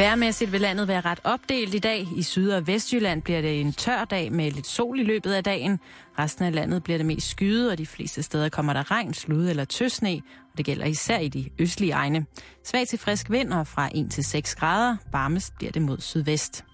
[0.00, 2.08] Værmæssigt vil landet være ret opdelt i dag.
[2.16, 5.44] I Syd- og Vestjylland bliver det en tør dag med lidt sol i løbet af
[5.44, 5.80] dagen.
[6.18, 9.48] Resten af landet bliver det mest skyet, og de fleste steder kommer der regn, slud
[9.48, 10.22] eller tøsne.
[10.52, 12.26] Og det gælder især i de østlige egne.
[12.64, 14.96] Svag til frisk vind og fra 1 til 6 grader.
[15.12, 16.64] Varmest bliver det mod sydvest.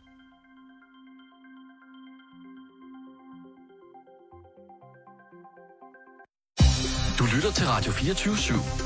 [7.19, 8.86] Du lytter til Radio 24-7.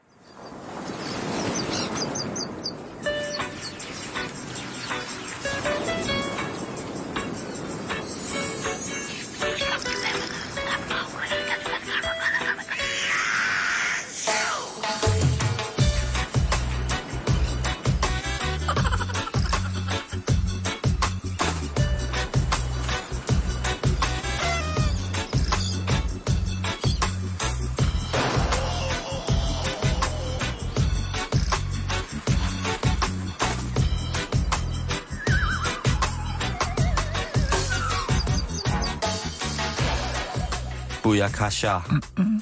[41.21, 41.79] Booyakasha.
[42.17, 42.41] Mm-mm.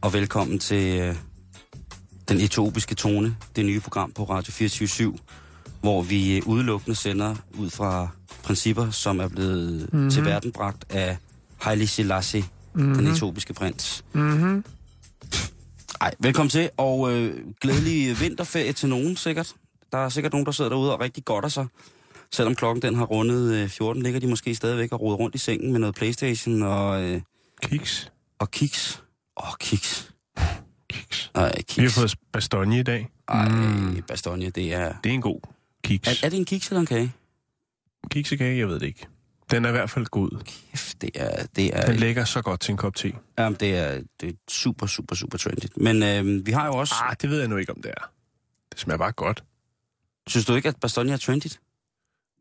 [0.00, 1.14] Og velkommen til øh,
[2.28, 5.18] Den Etiopiske Tone, det nye program på Radio 24
[5.80, 8.08] hvor vi øh, udelukkende sender ud fra
[8.42, 10.10] principper, som er blevet mm-hmm.
[10.10, 11.16] til verden bragt af
[11.60, 12.44] Haile Selassie,
[12.74, 12.94] mm-hmm.
[12.94, 14.04] den etiopiske prins.
[14.12, 14.64] Mm-hmm.
[16.00, 19.54] Ej, velkommen til, og øh, glædelig vinterferie til nogen sikkert.
[19.92, 21.66] Der er sikkert nogen, der sidder derude og rigtig godt af sig.
[22.32, 25.38] Selvom klokken den har rundet øh, 14, ligger de måske stadigvæk og roder rundt i
[25.38, 27.02] sengen med noget Playstation og...
[27.02, 27.20] Øh,
[27.62, 28.12] Kiks.
[28.38, 29.02] og kiks.
[29.36, 30.12] Åh, oh, kiks.
[30.90, 31.30] Kiks.
[31.34, 31.94] Ej, Vi kiks.
[31.94, 33.08] har fået bastogne i dag.
[33.28, 34.02] Ej, Mm.
[34.08, 34.94] Bastogne, det er...
[35.04, 35.40] Det er en god
[35.84, 36.08] kiks.
[36.08, 37.12] Er, er det en kiks eller en kage?
[38.10, 39.06] Kiksekage, jeg ved det ikke.
[39.50, 40.42] Den er i hvert fald god.
[40.44, 41.46] Kæft, det er...
[41.46, 43.12] Det er, Den lægger så godt til en kop te.
[43.38, 45.64] jamen, det er, det er super, super, super trendy.
[45.76, 46.94] Men øh, vi har jo også...
[47.02, 48.10] Ah, det ved jeg nu ikke, om det er.
[48.72, 49.44] Det smager bare godt.
[50.28, 51.46] Synes du ikke, at Bastogne er trendy?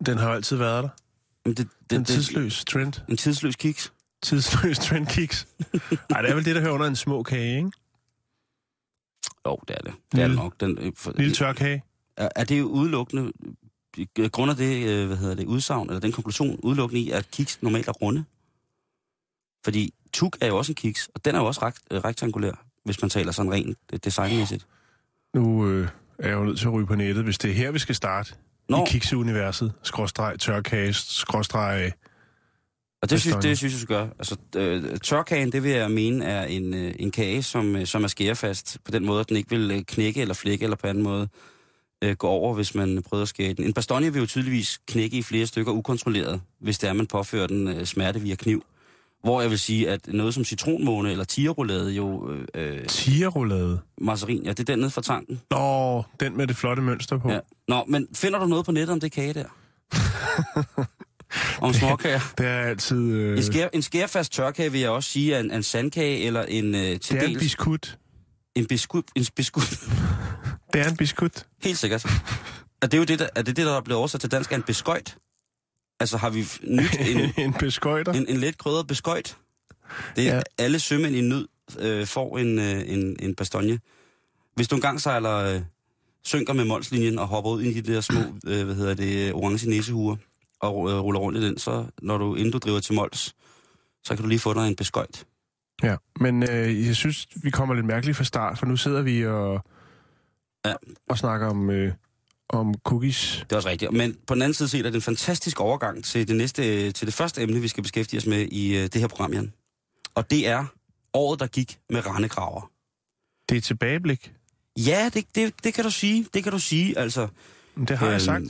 [0.05, 0.89] Den har altid været der.
[1.45, 2.93] Jamen, det, det, Den det, tidsløs trend.
[3.09, 3.93] En tidsløs kiks?
[4.21, 5.47] Tidsløs trend kiks.
[6.09, 7.71] Nej, det er vel det, der hører under en små kage, ikke?
[9.45, 9.93] Jo, det er det.
[10.11, 10.59] Det er det nok.
[10.59, 11.83] Den, øh, for, Lille tør kage.
[12.17, 13.31] er, er det jo udelukkende...
[14.19, 17.31] øh, Grund af det, øh, hvad hedder det, udsagn, eller den konklusion, udelukkende i, at
[17.31, 18.23] kiks normalt er runde?
[19.63, 23.01] Fordi tuk er jo også en kiks, og den er jo også rekt, rektangulær, hvis
[23.01, 24.67] man taler sådan rent designmæssigt.
[25.33, 25.87] Nu øh,
[26.19, 27.95] er jeg jo nødt til at ryge på nettet, hvis det er her, vi skal
[27.95, 28.33] starte.
[28.69, 29.73] Nå, I kikseuniverset.
[29.83, 31.91] Skråstreg, tørkage, skråstreg...
[33.01, 34.07] og det synes, det synes jeg, du gør.
[34.19, 38.03] Altså, øh, tørkagen, det vil jeg mene, er en, øh, en kage, som, øh, som
[38.03, 40.87] er skærefast på den måde, at den ikke vil øh, knække eller flække eller på
[40.87, 41.27] anden måde
[42.03, 43.65] øh, gå over, hvis man prøver at skære den.
[43.65, 47.47] En bastogne vil jo tydeligvis knække i flere stykker ukontrolleret, hvis det er, man påfører
[47.47, 48.63] den øh, smerte via kniv.
[49.23, 52.33] Hvor jeg vil sige, at noget som citronmåne eller tigerroulade jo...
[52.55, 53.79] Øh, Tierroulade.
[54.01, 55.41] marcerin, ja, det er den nede fra tanken.
[55.51, 57.31] Nå, den med det flotte mønster på.
[57.31, 57.39] Ja.
[57.67, 59.45] Nå, men finder du noget på nettet om det kage der?
[61.61, 62.19] om småkager?
[62.37, 63.11] Det er altid...
[63.11, 66.43] Øh, En, skær, en skærfast tørkage vil jeg også sige er en, en sandkage eller
[66.43, 67.97] en øh, til det er en dels biskut.
[68.55, 69.05] en biskut.
[69.15, 69.69] En biskut.
[70.73, 71.45] Det er en biskut.
[71.63, 72.05] Helt sikkert.
[72.81, 74.55] Er det jo det, der, er det, det, der er blevet oversat til dansk, er
[74.55, 75.17] en beskøjt?
[75.99, 78.13] Altså har vi nyt en, en beskøjter.
[78.13, 79.37] en, en let krydret beskøjt?
[80.15, 80.41] Det er Ja.
[80.57, 81.47] alle sømænd i nød
[81.79, 83.79] øh, får en, øh, en, en bastogne.
[84.55, 85.61] Hvis du engang sejler, øh,
[86.25, 89.69] synker med Molslinjen og hopper ud i de der små, øh, hvad hedder det, orange
[89.69, 90.15] næsehuer
[90.61, 93.35] og øh, ruller rundt i den, så når du, inden du driver til Mols,
[94.03, 95.25] så kan du lige få dig en beskøjt.
[95.83, 99.25] Ja, men øh, jeg synes, vi kommer lidt mærkeligt fra start, for nu sidder vi
[99.25, 99.65] og,
[100.65, 100.73] Ja.
[101.09, 101.93] og snakker om, øh,
[102.49, 103.37] om cookies.
[103.43, 103.91] Det er også rigtigt.
[103.91, 107.05] Men på den anden side set er det en fantastisk overgang til det, næste, til
[107.07, 109.53] det første emne, vi skal beskæftige os med i øh, det her program, Jan.
[110.15, 110.65] Og det er
[111.13, 112.71] året, der gik med randekraver.
[113.49, 114.33] Det er tilbageblik.
[114.77, 116.27] Ja, det, det, det kan du sige.
[116.33, 117.27] Det kan du sige, altså.
[117.87, 118.45] Det har jeg Øhm, sagt.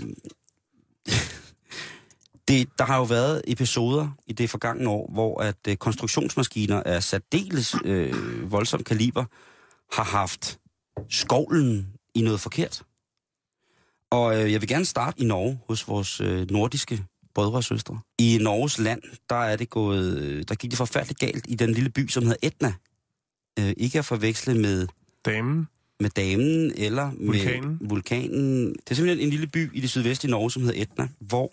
[2.50, 7.04] det, der har jo været episoder i det forgangne år, hvor at øh, konstruktionsmaskiner af
[7.04, 9.26] særdeles øh, voldsom kaliber
[9.96, 10.60] har haft
[11.10, 12.84] skovlen i noget forkert.
[14.12, 17.04] Og øh, jeg vil gerne starte i Norge hos vores øh, nordiske
[17.36, 18.00] brødre og søstre.
[18.20, 21.72] I Norges land, der er det gået, øh, der gik det forfærdeligt galt i den
[21.74, 22.74] lille by, som hedder Etna.
[23.60, 24.88] Øh, ikke at forveksle med
[25.26, 25.68] Damen.
[26.00, 27.78] med damen eller med Vulkanen.
[27.82, 28.74] vulkanen.
[28.74, 31.52] Det er simpelthen en lille by i det sydvestlige Norge, som hedder Etna, hvor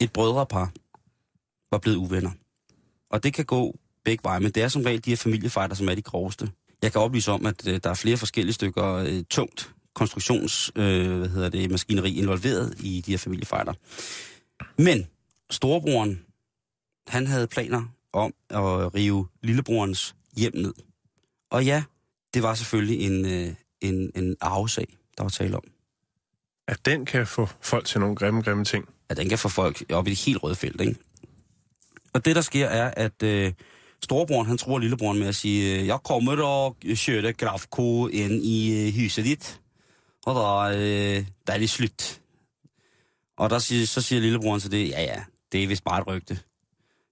[0.00, 0.72] et brødrepar
[1.70, 2.30] var blevet uvenner.
[3.10, 5.88] Og det kan gå begge veje, men det er som regel de her familiefejder, som
[5.88, 6.50] er de groveste.
[6.82, 11.18] Jeg kan oplyse om, at øh, der er flere forskellige stykker øh, tungt konstruktions, øh,
[11.18, 13.72] hvad hedder det, maskineri involveret i de her familiefejder.
[14.78, 15.06] Men
[15.50, 16.22] storebroren,
[17.06, 20.74] han havde planer om at rive lillebrorens hjem ned.
[21.50, 21.84] Og ja,
[22.34, 25.64] det var selvfølgelig en, øh, en, en arvesag, der var tale om.
[26.68, 28.88] At den kan få folk til nogle grimme, grimme ting.
[29.08, 30.94] At den kan få folk op i det helt røde felt, ikke?
[32.12, 33.52] Og det, der sker, er, at øh,
[34.04, 36.76] storebroren, han tror lillebroren med at sige, øh, jeg kommer og
[37.06, 39.60] kører grafko ind i øh, huset dit,
[40.26, 42.20] og der, øh, der er det slut.
[43.36, 46.06] Og der siger, så siger lillebroren til det, ja ja, det er vist bare et
[46.06, 46.38] rygte.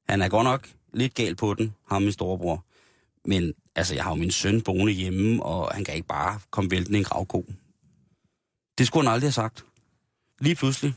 [0.08, 2.64] Han er godt nok lidt gal på den, ham min storebror.
[3.24, 6.70] Men altså, jeg har jo min søn boende hjemme, og han kan ikke bare komme
[6.70, 7.44] væltende i en gravko.
[8.78, 9.64] Det skulle han aldrig have sagt.
[10.40, 10.94] Lige pludselig,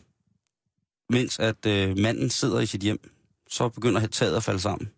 [1.10, 3.12] mens at øh, manden sidder i sit hjem,
[3.50, 4.90] så begynder taget at falde sammen.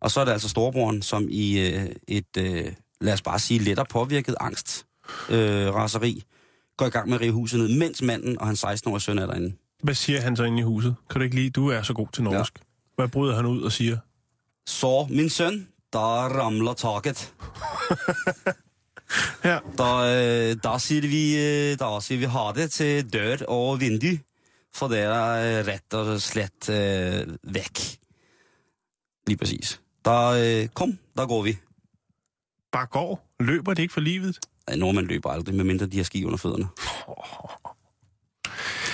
[0.00, 3.60] Og så er det altså storebroren, som i øh, et, øh, lad os bare sige,
[3.60, 4.86] lettere påvirket angst,
[5.30, 6.22] øh, raseri,
[6.76, 9.26] går i gang med at rive huset ned, mens manden og hans 16-årige søn er
[9.26, 9.52] derinde.
[9.82, 10.94] Hvad siger han så inde i huset?
[11.10, 12.58] Kan du ikke lide, du er så god til norsk.
[12.58, 12.64] Ja.
[12.96, 13.98] Hvad bryder han ud og siger?
[14.66, 17.32] Så, min søn, der ramler taket.
[19.44, 19.58] Ja.
[19.78, 24.18] Der, øh, der, siger vi, øh, der siger vi ha det til dør og vindue,
[24.74, 27.98] for det er øh, ret og slet øh, væk.
[29.26, 29.80] Lige præcis.
[30.04, 31.58] Der, øh, kom, der går vi.
[32.72, 33.26] Bare går.
[33.40, 34.38] Løber det ikke for livet?
[34.68, 36.68] Ej, nordmænd løber aldrig, medmindre de har ski under fødderne.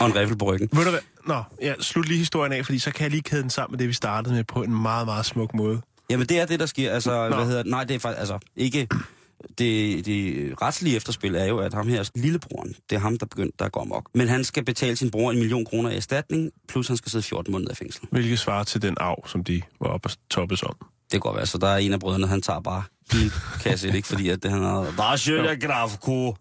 [0.00, 0.68] Og en riffel på ryggen.
[0.72, 1.00] Ved du hvad?
[1.26, 3.78] Nå, ja, slut lige historien af, fordi så kan jeg lige kæde den sammen med
[3.78, 5.80] det, vi startede med på en meget, meget smuk måde.
[6.10, 6.92] Jamen, det er det, der sker.
[6.92, 7.36] Altså, Nå.
[7.36, 7.70] hvad hedder det?
[7.70, 8.88] Nej, det er faktisk, altså, ikke...
[9.58, 13.64] Det, det retslige efterspil er jo, at ham her, lillebroren, det er ham, der begyndte
[13.64, 14.10] at gå amok.
[14.14, 17.22] Men han skal betale sin bror en million kroner i erstatning, plus han skal sidde
[17.22, 18.08] 14 måneder i fængsel.
[18.10, 20.76] Hvilket svarer til den arv, som de var oppe og toppes om.
[20.80, 22.82] Det kan godt være, så der er en af brødrene, han tager bare
[23.12, 23.32] helt
[23.62, 24.08] kasse, ikke?
[24.08, 24.94] Fordi at det, han har...
[24.96, 26.36] Der er sjøt, jeg grafko.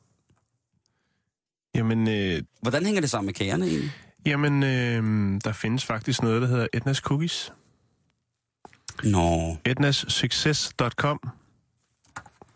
[1.76, 3.92] Jamen, øh, Hvordan hænger det sammen med kagerne egentlig?
[4.26, 7.54] jamen øh, der findes faktisk noget, der hedder Etnas Cookies.
[9.04, 11.20] Nå, etnassuccess.com.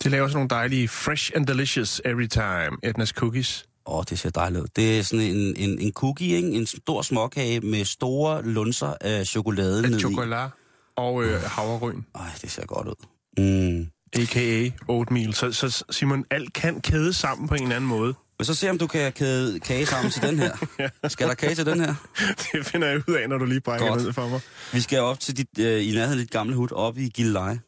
[0.04, 2.78] De laver sådan nogle dejlige fresh and delicious every time.
[2.84, 3.66] Etnas Cookies.
[3.86, 4.68] åh, det ser dejligt ud.
[4.76, 6.48] Det er sådan en, en, en cookie, ikke?
[6.50, 10.00] En stor småkage med store lunser af chokolade ned i.
[10.00, 10.50] Chokolade
[10.96, 12.02] og øh, havregryn.
[12.16, 13.06] Ej, det ser godt ud.
[13.38, 13.88] Mm.
[14.14, 14.70] A.k.a.
[14.88, 15.34] oatmeal.
[15.34, 18.14] Så, så Simon, alt kan kæde sammen på en eller anden måde.
[18.40, 20.52] Men så se, om du kan kæde kage sammen til den her.
[21.08, 21.96] Skal der kage til den her?
[22.52, 24.04] Det finder jeg ud af, når du lige brækker Godt.
[24.04, 24.42] ned for mig.
[24.74, 27.60] Vi skal op til dit, øh, i nærheden af dit gamle hud, op i Gilleleje.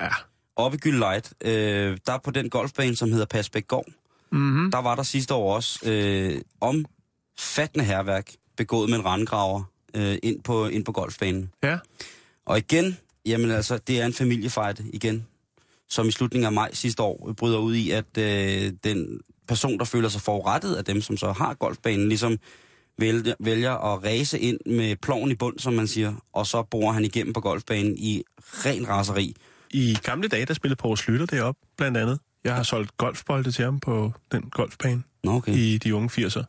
[0.00, 0.08] Ja.
[0.58, 3.86] Oppe i Gilleleje, øh, der på den golfbane, som hedder Pasbækgård,
[4.30, 4.70] Mm-hmm.
[4.70, 9.62] der var der sidste år også øh, omfattende herværk begået med en randgraver
[9.94, 11.50] øh, ind, på, ind på golfbanen.
[11.62, 11.78] Ja.
[12.46, 15.26] Og igen, jamen altså, det er en familiefight igen,
[15.88, 19.84] som i slutningen af maj sidste år bryder ud i, at øh, den person, der
[19.84, 22.38] føler sig forurettet af dem, som så har golfbanen, ligesom
[22.98, 26.92] vælger, vælger at ræse ind med ploven i bund, som man siger, og så borer
[26.92, 29.36] han igennem på golfbanen i ren raseri.
[29.70, 32.18] I gamle dage, der spillede Poul Slytter deroppe, blandt andet.
[32.44, 35.52] Jeg har solgt golfbolde til ham på den golfbane okay.
[35.52, 36.44] i de unge 80'er.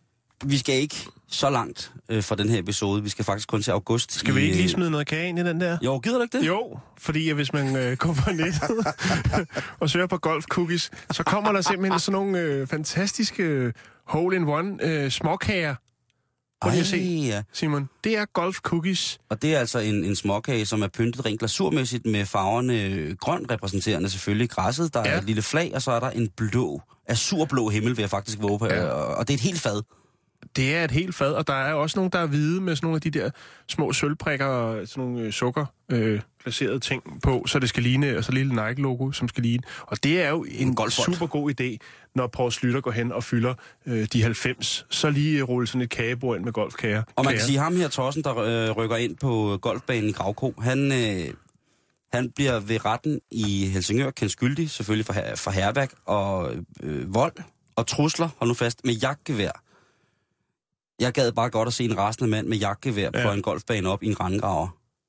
[0.45, 3.03] Vi skal ikke så langt øh, for den her episode.
[3.03, 4.11] Vi skal faktisk kun til august.
[4.13, 5.77] Skal vi i, ikke lige øh, smide noget kage ind i den der?
[5.81, 6.47] Jo, gider du ikke det?
[6.47, 8.87] Jo, fordi hvis man øh, går på nettet
[9.79, 13.73] og søger på golf cookies, så kommer der simpelthen sådan nogle øh, fantastiske øh,
[14.05, 15.75] hole-in-one øh, småkager.
[16.61, 16.97] Prøv lige at se,
[17.27, 17.43] ja.
[17.53, 17.89] Simon.
[18.03, 19.17] Det er golf cookies.
[19.29, 23.45] Og det er altså en, en småkage, som er pyntet rent glasurmæssigt med farverne grøn
[23.51, 24.93] repræsenterende selvfølgelig græsset.
[24.93, 25.17] Der er Ja.
[25.17, 28.59] et lille flag, og så er der en blå, azurblå himmel, vil jeg faktisk våge
[28.59, 28.65] på.
[28.65, 28.85] Ja.
[28.85, 29.81] Og, og det er et helt fad.
[30.55, 32.85] Det er et helt fad, og der er også nogle, der er hvide med sådan
[32.87, 33.29] nogle af de der
[33.67, 38.17] små sølvprikker og sådan nogle øh, sukker øh, placerede ting på, så det skal ligne,
[38.17, 39.63] og så lille Nike-logo, som skal ligne.
[39.81, 40.75] Og det er jo en, En
[41.13, 41.77] super god idé,
[42.15, 43.53] når Poul Slytter går hen og fylder
[43.85, 47.03] øh, de 90, så lige øh, rulle sådan et kagebord ind med golfkager.
[47.15, 50.53] Og man kan sige, ham her Tossen, der øh, rykker ind på golfbanen i Gravko,
[50.61, 51.33] han, øh,
[52.13, 56.53] han bliver ved retten i Helsingør kendt skyldig, selvfølgelig for, her- for herværk og
[56.83, 57.33] øh, vold
[57.75, 59.51] og trusler, hold nu fast, med jagtgevær.
[60.99, 63.23] Jeg gad bare godt at se en rasende mand med jagtgevær ja.
[63.23, 64.67] På en golfbane op i en randgraver.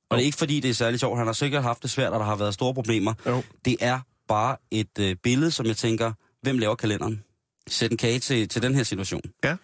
[0.09, 1.17] Og det er ikke fordi, det er særlig sjovt.
[1.17, 3.13] Han har sikkert haft det svært, og der har været store problemer.
[3.25, 3.43] Jo.
[3.65, 7.23] Det er bare et øh, billede, som jeg tænker, hvem laver kalenderen?
[7.67, 9.21] Sæt en kage til, til den her situation.
[9.43, 9.55] Ja.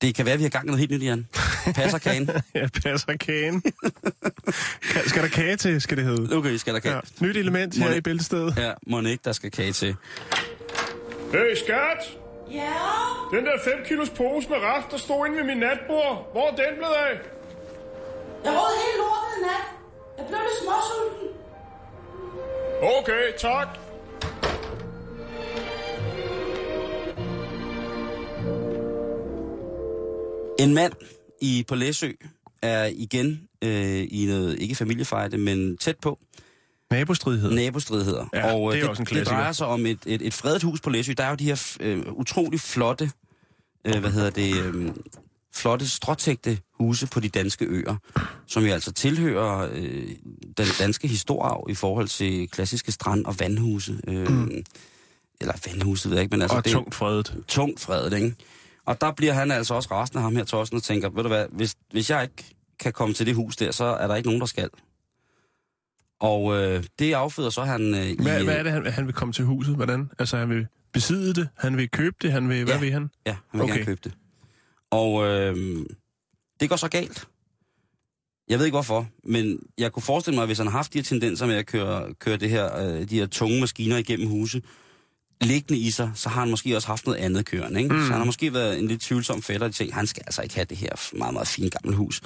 [0.00, 1.26] Det kan være, at vi har gang i noget helt nyt, Jan.
[1.74, 2.30] Passer kagen?
[2.54, 3.62] Ja, passer kagen.
[4.84, 6.36] Ka- skal der kage til, skal det hedde?
[6.36, 6.94] Okay, skal der kage.
[6.94, 7.00] Ja.
[7.26, 8.54] Nyt element her i bæltestedet.
[8.58, 9.96] Ja, må ikke, der skal kage til.
[11.32, 12.25] Hey, skat!
[12.56, 16.28] Ja, Den der 5 kilos pose med ret, der stod inde ved min natbord.
[16.32, 17.14] Hvor er den blevet af?
[18.44, 19.64] jeg råd hele lortet i nat.
[20.18, 21.28] Jeg blev lidt småsulten.
[22.98, 23.68] Okay, tak.
[30.58, 30.92] En mand
[31.40, 32.10] i på Læsø
[32.62, 36.18] er igen øh, i noget, ikke familiefejde, men tæt på,
[36.90, 37.50] Nabostridighed.
[37.52, 38.26] nabostridigheder.
[38.34, 39.36] Ja, og øh, det er også en det klassiker.
[39.36, 41.12] drejer sig om et, et, et fredet hus på Læsø.
[41.16, 43.10] Der er jo de her øh, utrolig flotte,
[43.84, 44.92] øh, hvad hedder det, øh,
[45.54, 47.96] flotte stråtægte huse på de danske øer,
[48.46, 50.08] som jo altså tilhører øh,
[50.56, 54.00] den danske historiearv i forhold til klassiske strand- og vandhuse.
[54.08, 54.64] Øh, mm.
[55.40, 56.56] Eller vandhuse, ved jeg ikke, men altså...
[56.56, 57.36] og det, tungt fredet.
[57.48, 58.34] tungt fredet, ikke?
[58.86, 61.28] Og der bliver han altså også resten af ham her, Torsten, og tænker, ved du
[61.28, 64.28] hvad, hvis, hvis jeg ikke kan komme til det hus der, så er der ikke
[64.28, 64.68] nogen, der skal.
[66.20, 68.16] Og øh, det afføder så han øh, i...
[68.22, 69.74] Hvad, øh, hvad er det, han, han vil komme til huset?
[69.76, 70.10] Hvordan?
[70.18, 71.48] Altså, han vil besidde det?
[71.58, 72.32] Han vil købe det?
[72.32, 72.80] Han vil, hvad Ja.
[72.80, 73.10] vil han?
[73.26, 73.72] Ja, han vil okay.
[73.74, 74.12] Gerne købe det.
[74.90, 75.56] Og øh,
[76.60, 77.28] det går så galt.
[78.48, 80.98] Jeg ved ikke hvorfor, men jeg kunne forestille mig, at hvis han har haft de
[80.98, 84.62] her tendenser med at køre, køre det her, øh, de her tunge maskiner igennem huse,
[85.40, 87.82] liggende i sig, så har han måske også haft noget andet kørende.
[87.82, 87.94] Ikke?
[87.94, 88.00] Mm.
[88.00, 90.42] Så han har måske været en lidt tvivlsom fætter, og de tænkte, han skal altså
[90.42, 92.20] ikke have det her meget, meget fine gamle hus.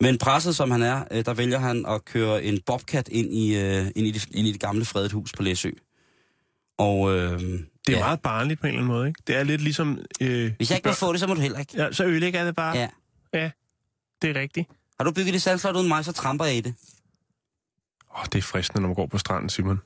[0.00, 3.56] Men presset som han er, øh, der vælger han at køre en bobcat ind i,
[3.56, 5.70] øh, ind i, det, ind i det gamle fredet hus på Læsø.
[6.78, 9.22] Og øh, Det er ja, meget barnligt på en eller anden måde, ikke?
[9.26, 9.98] Det er lidt ligesom...
[10.20, 11.82] Øh, hvis jeg ikke må få det, så må du heller ikke.
[11.82, 12.76] Ja, så ødelægger jeg det bare.
[12.76, 12.88] Ja.
[13.32, 13.50] ja.
[14.22, 14.68] Det er rigtigt.
[14.98, 16.74] Har du bygget det sandslot uden mig, så tramper jeg i det.
[18.18, 19.80] Åh, det er fristende, når man går på stranden, Simon.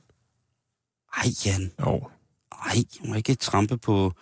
[1.17, 1.71] Ej, Jan.
[1.81, 2.09] Jo.
[2.65, 4.13] Ej, man må ikke trampe på...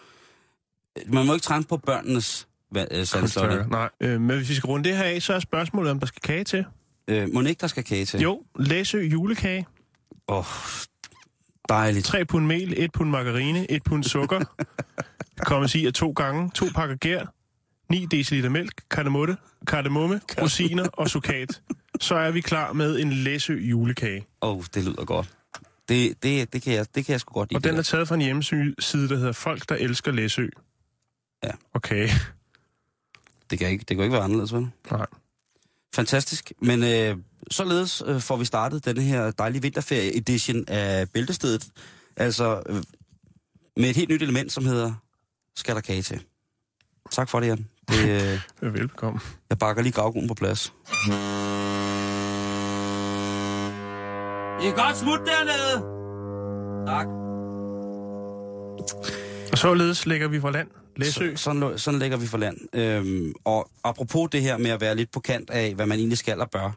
[1.07, 3.19] Man må ikke trampe på børnenes øh, sandslotte.
[3.19, 3.69] Krydstørker.
[3.69, 3.89] Nej.
[4.01, 6.21] Øh, men hvis vi skal runde det her af, så er spørgsmålet, om der skal
[6.21, 6.65] kage til.
[7.07, 8.19] Øh, må ikke, der skal kage til?
[8.19, 9.67] Jo, Læsø julekage.
[10.27, 10.45] Åh, oh,
[11.69, 12.05] dejligt.
[12.05, 14.41] 3 pund mel, 1 pund margarine, 1 pund sukker.
[15.45, 17.25] Kommes i af to gange, to pakker gær,
[17.89, 19.37] 9 dl mælk, kardemomme,
[19.67, 21.61] kardemomme rosiner og sukat.
[21.99, 24.25] Så er vi klar med en Læsø julekage.
[24.41, 25.29] Åh, oh, det lyder godt.
[25.89, 27.57] Det, det, det, kan jeg, det kan jeg sgu godt lide.
[27.57, 30.47] Og den er taget fra en hjemmeside, der hedder Folk, der elsker Læsø.
[31.43, 31.51] Ja.
[31.73, 32.09] Okay.
[33.51, 34.69] Det, kan ikke, det kan ikke være anderledes, vel?
[34.91, 35.05] Nej.
[35.95, 36.53] Fantastisk.
[36.61, 37.17] Men øh,
[37.51, 41.67] således øh, får vi startet denne her dejlige vinterferie-edition af Bæltestedet.
[42.17, 42.83] Altså øh,
[43.77, 44.93] med et helt nyt element, som hedder
[45.55, 46.23] Skal der kage til?
[47.11, 47.67] Tak for det, Jan.
[47.89, 48.09] Det,
[48.61, 49.19] øh, Velbekomme.
[49.49, 50.73] jeg bakker lige gravgrunden på plads.
[54.61, 55.85] I er godt smut dernede.
[56.87, 57.07] Tak.
[59.51, 60.67] Og således lægger vi fra land.
[61.05, 61.35] Læsø.
[61.35, 62.57] Så, sådan, sådan lægger vi for land.
[62.75, 66.17] Øhm, og apropos det her med at være lidt på kant af, hvad man egentlig
[66.17, 66.71] skal og bør,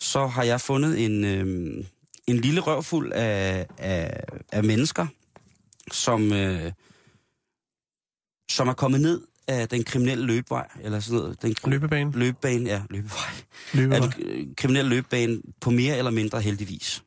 [0.00, 1.86] så har jeg fundet en, øhm,
[2.26, 5.06] en lille røvfuld af, af, af mennesker,
[5.92, 6.72] som, øh,
[8.50, 11.42] som er kommet ned af den kriminelle løbevej, eller sådan noget.
[11.42, 12.12] Den kri- Løbebane.
[12.12, 13.30] løbebane, ja, løbevej.
[13.74, 13.96] Løbevej.
[14.06, 17.02] Af den kriminelle løbebane på mere eller mindre heldigvis.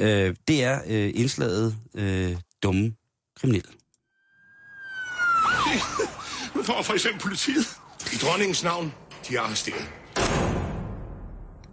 [0.00, 2.94] Øh, det er øh, indslaget øh, dumme
[3.40, 3.70] kriminelle.
[6.66, 7.66] For for eksempel politiet.
[8.12, 8.94] I dronningens navn,
[9.28, 9.88] de er arresteret.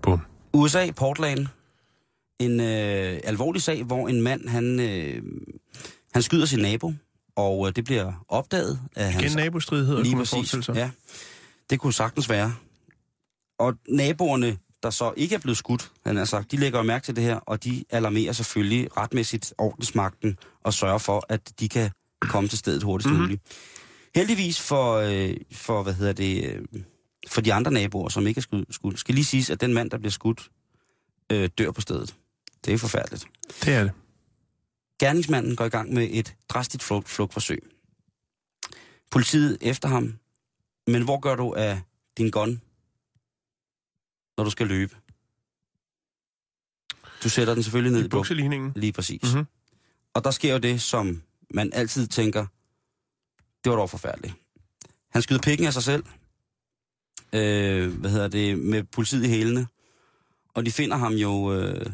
[0.02, 0.22] Bum.
[0.54, 1.48] USA, Portland.
[2.40, 5.24] En øh, alvorlig sag, hvor en mand, han, øh,
[6.14, 6.94] han skyder sin nabo,
[7.36, 9.36] og øh, det bliver opdaget af Igen hans...
[9.36, 10.76] nabostridigheder, Lige kunne man forestille sig.
[10.76, 10.90] ja.
[11.70, 12.54] Det kunne sagtens være.
[13.60, 17.06] Og naboerne, der så ikke er blevet skudt, han har sagt, de lægger jo mærke
[17.06, 21.90] til det her, og de alarmerer selvfølgelig retmæssigt ordensmagten og sørger for, at de kan
[22.22, 23.14] komme til stedet hurtigst Mhm.
[23.14, 23.28] mm-hmm.
[23.28, 23.42] muligt.
[24.16, 26.84] Heldigvis for, øh, for, hvad hedder det, øh,
[27.28, 29.92] for de andre naboer, som ikke er skudt, skudt, skal lige siges, at den mand,
[29.92, 30.52] der bliver skudt,
[31.32, 32.16] øh, dør på stedet.
[32.66, 33.26] Det er forfærdeligt.
[33.66, 33.92] Det er det.
[35.00, 37.64] Gerningsmanden går i gang med et drastisk flugt, flugtforsøg.
[39.12, 40.18] Politiet efter ham.
[40.88, 41.82] Men hvor gør du af
[42.18, 42.62] din gun,
[44.38, 44.96] når du skal løbe?
[47.24, 48.74] Du sætter den selvfølgelig ned I bukseligningen.
[48.76, 49.22] Lige præcis.
[49.24, 49.32] Mhm.
[49.32, 49.48] Mm-hmm.
[50.14, 51.22] Og der sker jo det, som
[51.54, 52.46] man altid tænker,
[53.64, 54.34] det var dog forfærdeligt.
[55.10, 56.04] Han skyder pikken af sig selv.
[57.34, 58.60] Øh, hvad hedder det?
[58.60, 59.68] Med politiet i hælene.
[60.54, 61.86] Og de finder ham jo øh,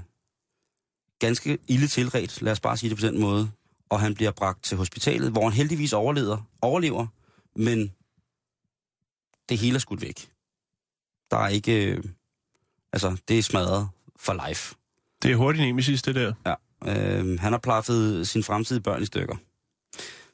[1.19, 3.51] ganske ille tilret, lad os bare sige det på den måde.
[3.89, 7.07] Og han bliver bragt til hospitalet, hvor han heldigvis overlever, overlever
[7.57, 7.93] men
[9.49, 10.29] det hele er skudt væk.
[11.31, 11.91] Der er ikke...
[11.91, 12.03] Øh,
[12.93, 14.75] altså, det er smadret for life.
[15.23, 16.33] Det er hurtigt nemesis, det der.
[16.45, 16.53] Ja.
[16.85, 19.35] Øh, han har plaffet sin fremtidige børn i stykker.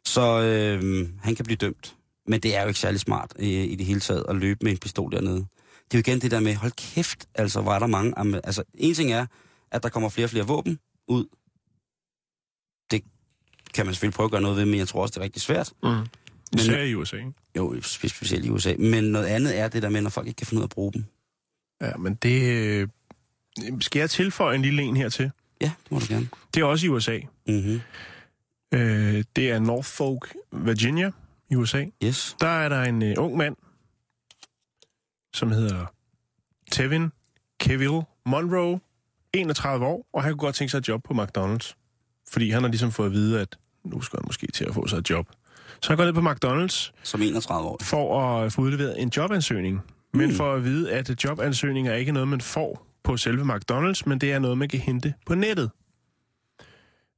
[0.05, 1.95] Så øh, han kan blive dømt.
[2.27, 4.71] Men det er jo ikke særlig smart øh, i det hele taget at løbe med
[4.71, 5.35] en pistol dernede.
[5.35, 8.13] Det er jo igen det der med, hold kæft, altså var der mange...
[8.45, 9.25] Altså, en ting er,
[9.71, 11.25] at der kommer flere og flere våben ud.
[12.91, 13.03] Det
[13.73, 15.41] kan man selvfølgelig prøve at gøre noget ved, men jeg tror også, det er rigtig
[15.41, 15.73] svært.
[15.83, 15.89] Mm.
[15.89, 16.07] Men-
[16.55, 17.33] Især i USA, ikke?
[17.57, 18.75] Jo, spe- specielt i USA.
[18.79, 20.69] Men noget andet er det der med, når folk ikke kan finde ud af at
[20.69, 21.05] bruge dem.
[21.81, 22.41] Ja, men det...
[22.43, 22.87] øh,
[23.81, 25.31] Skal jeg tilføje en lille en hertil?
[25.61, 26.29] Ja, det må du gerne.
[26.53, 27.19] Det er også i USA.
[27.47, 27.81] Mm-hmm.
[28.73, 31.11] Øh, det er Norfolk, Virginia
[31.49, 31.85] i USA.
[32.03, 32.35] Yes.
[32.39, 33.55] Der er der en øh, ung mand,
[35.33, 35.85] som hedder
[36.71, 37.11] Tevin
[37.59, 38.79] Kevil Monroe,
[39.33, 41.73] 31 år, og han kunne godt tænke sig et job på McDonald's.
[42.33, 44.87] Fordi han har ligesom fået at vide, at nu skal han måske til at få
[44.87, 45.27] sig et job.
[45.81, 47.77] Så han går ned på McDonald's Som 31 år.
[47.81, 49.79] for at få udleveret en jobansøgning.
[50.13, 50.35] Men Mm.
[50.35, 54.31] for at vide, at jobansøgninger er ikke noget, man får på selve McDonald's, men det
[54.31, 55.71] er noget, man kan hente på nettet.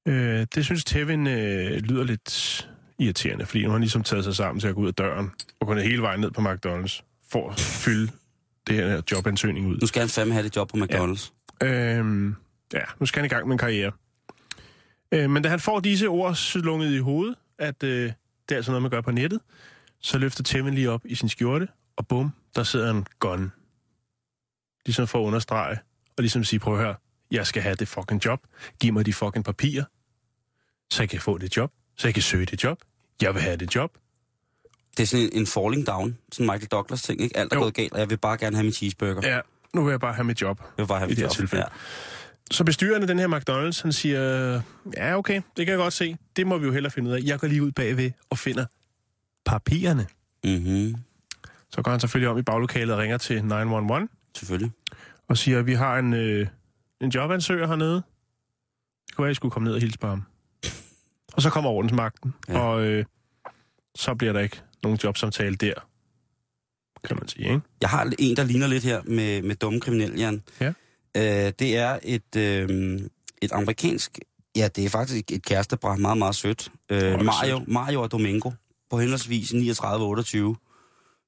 [0.05, 2.69] Øh, det synes Tevin øh, lyder lidt
[3.00, 5.31] irriterende, fordi nu har han ligesom taget sig sammen til at gå ud af døren
[5.59, 8.12] og gå hele vejen ned på McDonald's for at fylde
[8.67, 9.77] det her jobansøgning ud.
[9.77, 11.31] Nu skal han fandme have det job på McDonald's.
[11.63, 12.35] Øhm,
[12.74, 13.91] ja, nu skal han i gang med en karriere.
[15.12, 18.12] Øh, men da han får disse ord slunget i hovedet, at øh,
[18.50, 19.39] det er altså noget, man gør på nettet,
[20.01, 23.51] så løfter Tevin lige op i sin skjorte, og bum, der sidder en gun.
[24.85, 25.77] Ligesom for at understrege,
[26.17, 26.95] og ligesom sige, prøv at høre,
[27.32, 28.39] jeg skal have det fucking job.
[28.79, 29.84] Giv mig de fucking papirer,
[30.91, 32.77] så jeg kan få det job, så jeg kan søge det job.
[33.22, 33.91] Jeg vil have det job.
[34.98, 36.17] Det er sådan en, en falling down.
[36.32, 37.38] Sådan Michael Douglas ting, ikke?
[37.38, 37.62] Alt er Jo.
[37.62, 39.29] gået galt, og jeg vil bare gerne have min cheeseburger.
[39.29, 39.39] Ja,
[39.74, 40.60] nu vil jeg bare have mit job.
[40.77, 41.32] Jeg vil bare have i mit job.
[41.32, 41.65] tilfælde.
[41.65, 41.75] Ja.
[42.51, 44.62] Så bestyreren af den her McDonald's, han siger,
[44.98, 46.17] ja okay, det kan jeg godt se.
[46.36, 47.20] Det må vi jo hellere finde ud af.
[47.24, 48.65] Jeg går lige ud bagved og finder
[49.46, 50.08] papirerne.
[50.44, 50.96] Mm-hmm.
[51.70, 54.72] Så går han selvfølgelig om i baglokalet og ringer til 911 Selvfølgelig.
[55.27, 56.48] og siger, at vi har en, øh,
[57.01, 57.95] en jobansøger hernede.
[59.07, 60.23] Det kunne være, at I skulle komme ned og hilse på ham.
[61.33, 62.59] Og så kommer ordensmagten, Ja.
[62.59, 63.05] og øh,
[63.95, 65.73] så bliver der ikke nogen jobsamtale der,
[67.03, 67.61] kan man sige, ikke?
[67.81, 70.43] Jeg har en, der ligner lidt her med, med dumme kriminelle, Jan.
[70.61, 70.67] Ja.
[71.17, 72.99] Øh, det er et, øh,
[73.41, 74.19] et amerikansk...
[74.55, 76.71] Ja, det er faktisk et kærestepar, meget, meget sødt.
[76.89, 77.67] Øh, Mario, sødt.
[77.67, 78.51] Mario og Domingo,
[78.89, 80.55] på henholdsvis 39 og 28.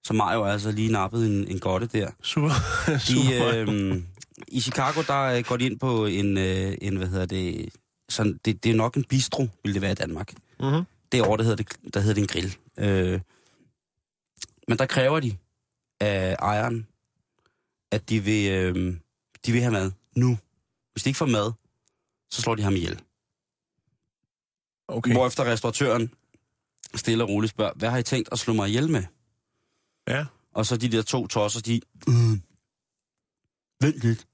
[0.03, 2.11] Så Mario er altså lige nappet en, en godte der.
[2.21, 2.49] Super.
[2.87, 3.51] De, Super.
[3.55, 4.01] øh,
[4.47, 7.69] I Chicago, der øh, går de ind på en, øh, en hvad hedder det,
[8.09, 10.33] sådan, det, det er nok en bistro, vil det være i Danmark.
[10.59, 10.83] mm-hmm.
[11.11, 12.57] Derovre, der hedder det, der hedder det en grill.
[12.77, 13.19] Øh,
[14.67, 15.37] men der kræver de
[15.99, 16.87] af ejeren,
[17.91, 18.95] at de vil, øh,
[19.45, 20.37] de vil have mad nu.
[20.91, 21.51] Hvis de ikke får mad,
[22.31, 22.99] så slår de ham ihjel.
[24.87, 24.97] Okay.
[24.97, 25.11] Okay.
[25.11, 26.13] Hvorefter restauratøren
[26.95, 29.03] stille og roligt spørger, hvad har I tænkt at slå mig ihjel med?
[30.07, 30.25] Ja.
[30.53, 31.81] Og så de der to tosser, de...
[32.09, 32.39] Øh,
[33.81, 34.27] vent lidt.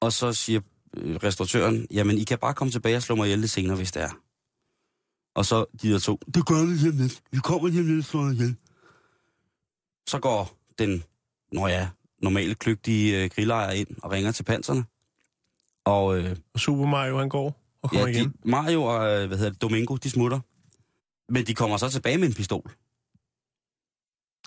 [0.00, 0.60] Og så siger
[0.96, 3.92] øh, restauratøren, jamen I kan bare komme tilbage og slå mig ihjel lidt senere, hvis
[3.92, 4.10] det er.
[5.34, 7.22] Og så de der to, det gør vi lige lidt.
[7.32, 8.56] Vi kommer lige lidt og slår ihjel.
[10.08, 11.04] Så går den,
[11.52, 11.88] når ja,
[12.22, 14.84] normale kløgtige øh, grillejer ind og ringer til panserne.
[15.84, 18.28] Og øh, Og Super Mario, han går og kommer ja, igen.
[18.28, 20.40] de, Mario og øh, hvad hedder det, Domingo, de smutter.
[21.32, 22.70] Men de kommer så tilbage med en pistol.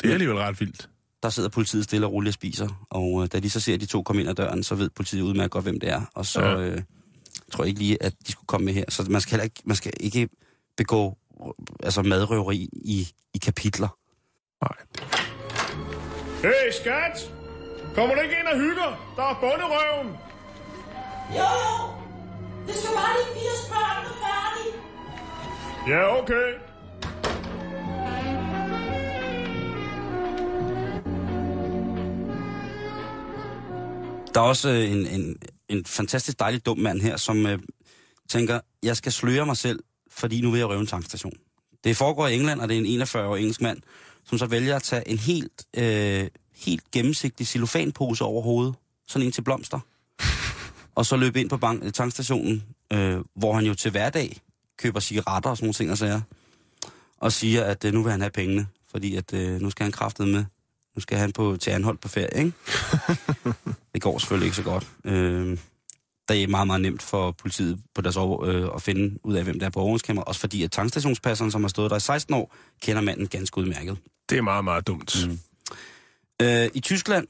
[0.02, 0.90] Det er alligevel ret vildt.
[1.24, 2.86] der sidder politiet stille og roligt og spiser.
[2.90, 5.22] Og øh, da de så ser de to komme ind ad døren, så ved politiet
[5.22, 6.02] udmærket godt, hvem det er.
[6.16, 6.58] Og så Ja.
[6.60, 6.82] øh,
[7.52, 8.84] tror jeg ikke lige, at de skulle komme med her.
[8.90, 10.30] Så man skal heller ikke, man skal ikke
[10.78, 11.18] begå
[11.84, 13.88] altså madrøveri i, i kapitler.
[14.64, 14.76] Nej.
[16.42, 17.32] Hey, skat!
[17.96, 19.14] Kommer du ikke ind og hygger?
[19.16, 20.08] Der er bunderøven!
[21.40, 21.52] Jo,
[22.68, 24.74] det skal bare lige give os børnene færdige.
[25.92, 26.48] Ja, okay.
[34.38, 35.38] Der er også øh, en, en,
[35.70, 37.60] en fantastisk dejlig dum mand her, som øh,
[38.30, 39.80] tænker, jeg skal sløre mig selv,
[40.12, 41.34] fordi nu vil jeg røve en tankstation.
[41.84, 43.82] Det foregår i England, og det er en 41-årig engelsk mand,
[44.26, 48.76] som så vælger at tage en helt, øh, helt gennemsigtig cellofanpose over hovedet,
[49.08, 49.80] sådan en til blomster,
[50.96, 54.38] og så løbe ind på bank, øh, tankstationen, øh, hvor han jo til hverdag
[54.78, 56.22] køber cigaretter og sådan nogle ting og sager,
[57.18, 59.92] og siger, at øh, nu vil han have pengene, fordi at øh, nu skal han
[59.92, 60.46] kraftet med,
[60.98, 62.54] nu skal han på, til Anhold på ferie, ikke?
[63.94, 64.88] det går selvfølgelig ikke så godt.
[65.04, 65.58] Øh,
[66.30, 69.44] det er meget, meget nemt for politiet på deres over, øh, at finde ud af,
[69.44, 70.24] hvem der er på overvågningskamera.
[70.24, 73.98] Også fordi, at tankstationspasseren, som har stået der i 16 år, kender manden ganske udmærket.
[74.30, 75.28] Det er meget, meget dumt.
[75.28, 75.40] Mm.
[76.42, 77.28] Øh, I Tyskland,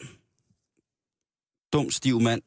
[1.73, 2.41] dum, stiv mand,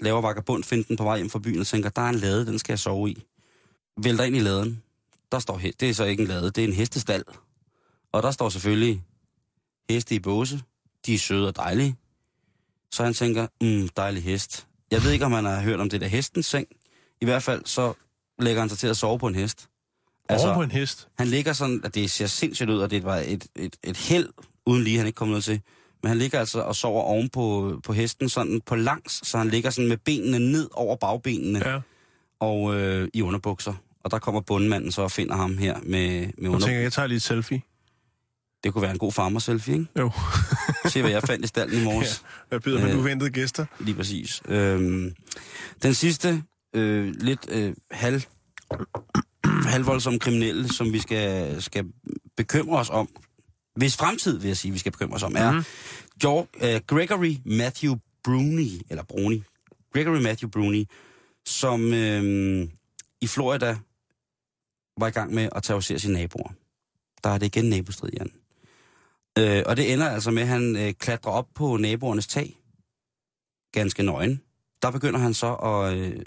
[0.00, 2.72] laver vagabundfinden på vej hjem fra byen og tænker, der er en lade, den skal
[2.72, 3.22] jeg sove i.
[4.02, 4.82] Vælter ind i laden.
[5.32, 7.24] Der står, det er så ikke en lade, det er en hestestald.
[8.12, 9.02] Og der står selvfølgelig
[9.90, 10.60] heste i båse.
[11.06, 11.96] De er søde og dejlige.
[12.90, 14.66] Så han tænker, mm, dejlig hest.
[14.90, 16.66] Jeg ved ikke, om han har hørt om det der hestens seng.
[17.20, 17.92] I hvert fald så
[18.38, 19.68] lægger han sig til at sove på en hest.
[20.28, 21.08] Altså, på en hest.
[21.18, 24.28] Han ligger sådan, at det ser sindssygt ud, og det var et, et, et held,
[24.66, 25.60] uden lige han ikke kom noget til.
[26.02, 29.48] Men han ligger altså og sover oven på, på hesten, sådan på langs, så han
[29.48, 31.80] ligger sådan med benene ned over bagbenene Ja.
[32.40, 33.74] og øh, i underbukser.
[34.04, 36.66] Og der kommer bundmanden så og finder ham her med, med Jeg under...
[36.66, 37.62] tænker, jeg tager lige et selfie.
[38.66, 39.86] Det kunne være en god farmer-selfie, ikke?
[39.98, 40.10] Jo.
[40.90, 42.22] Se, hvad jeg fandt i stallen i morges.
[42.50, 42.98] Jeg byder med Øh.
[42.98, 43.66] uventede gæster.
[43.80, 44.42] Lige præcis.
[44.48, 45.14] Øhm,
[45.82, 46.42] den sidste,
[46.74, 48.22] øh, lidt øh, halv,
[49.72, 51.84] halvvoldsomme kriminelle, som vi skal, skal
[52.36, 53.08] bekymre os om,
[53.76, 55.64] hvis fremtid, vil jeg sige, vi skal bekymre os om, er mm-hmm.
[56.22, 59.42] George, uh, Gregory Matthew Bruni, eller Bruni,
[59.94, 60.88] Gregory Matthew Bruni,
[61.46, 62.68] som øh,
[63.20, 63.76] i Florida
[64.98, 66.50] var i gang med at terrorisere sine naboer.
[67.24, 68.30] Der er det igen nabostrid, Jan.
[69.38, 72.58] Øh, og det ender altså med, at han øh, klatrer op på naboernes tag,
[73.72, 74.40] ganske nøgen.
[74.82, 76.22] Der begynder han så at, øh,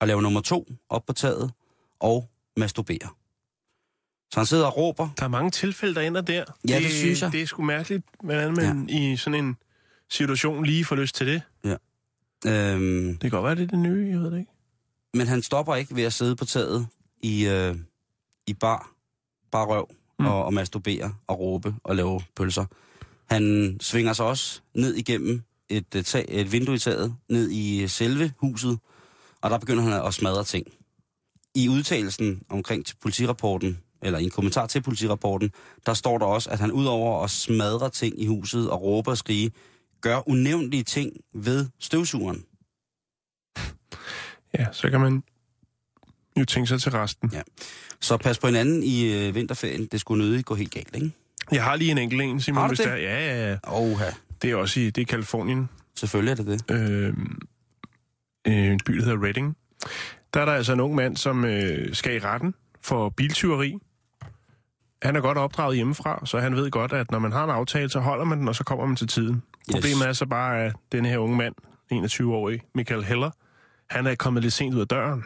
[0.00, 1.52] at lave nummer to op på taget
[2.00, 3.08] og masturbere.
[4.32, 5.08] Så han sidder og råber.
[5.18, 6.44] Der er mange tilfælde, der ender der.
[6.68, 7.32] Ja, det synes jeg.
[7.32, 9.12] Det er sgu mærkeligt, hvordan man ja.
[9.12, 9.56] i sådan en
[10.10, 11.42] situation lige får lyst til det.
[11.64, 11.76] Ja.
[12.46, 14.50] Øhm, Det kan godt være, det er det nye, jeg ved det ikke.
[15.14, 16.88] men han stopper ikke ved at sidde på taget
[17.22, 17.76] i, øh,
[18.46, 18.90] i bar,
[19.52, 20.26] bar røv mm.
[20.26, 22.64] og, og masturbere og råbe og lave pølser.
[23.30, 27.88] Han svinger sig også ned igennem et, et, tag, et vindue i taget, ned i
[27.88, 28.78] selve huset,
[29.40, 30.66] og der begynder han at smadre ting.
[31.54, 35.52] I udtalelsen omkring til politirapporten, eller i en kommentar til politirapporten,
[35.86, 39.18] der står der også, at han udover at smadre ting i huset og råbe og
[39.18, 39.50] skrige,
[40.00, 42.44] gør unævnlige ting ved støvsugeren.
[44.58, 45.22] Ja, så kan man
[46.46, 47.30] tænke sig til resten.
[47.32, 47.42] Ja.
[48.00, 49.86] Så pas på hinanden i øh, vinterferien.
[49.86, 51.10] Det skulle nødigt gå helt galt, ikke?
[51.52, 52.86] Jeg har lige en enkelt en, Simon, Har du hvis det?
[52.88, 53.56] der Ja, ja, ja.
[53.66, 54.04] Oha,
[54.42, 55.68] Det er også i, det er Kalifornien.
[55.98, 56.74] selvfølgelig er det det.
[56.74, 57.14] øh,
[58.46, 59.56] øh, en by, der hedder Redding.
[60.34, 63.78] Der er der altså en ung mand, som øh, skal i retten for biltyveri.
[65.02, 67.88] Han er godt opdraget hjemmefra, så han ved godt, at når man har en aftale,
[67.90, 69.34] så holder man den, og så kommer man til tiden.
[69.34, 69.42] Yes.
[69.72, 71.54] Problemet er så bare, at denne her unge mand,
[71.92, 73.30] 21-årig Michael Heller,
[73.90, 75.24] han er kommet lidt sent ud af døren.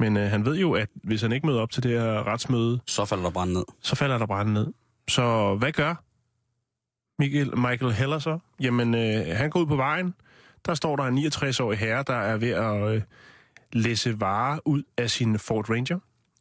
[0.00, 2.80] Men øh, han ved jo, at hvis han ikke møder op til det her retsmøde,
[2.86, 3.64] Så falder der brand ned.
[3.80, 4.66] så falder der branden ned.
[5.08, 5.94] Så hvad gør
[7.18, 8.38] Michael, Michael Heller så?
[8.60, 10.14] Jamen, øh, han går ud på vejen.
[10.66, 13.02] Der står der en 69-årig herre, der er ved at øh,
[13.72, 15.98] læse varer ud af sin Ford Ranger.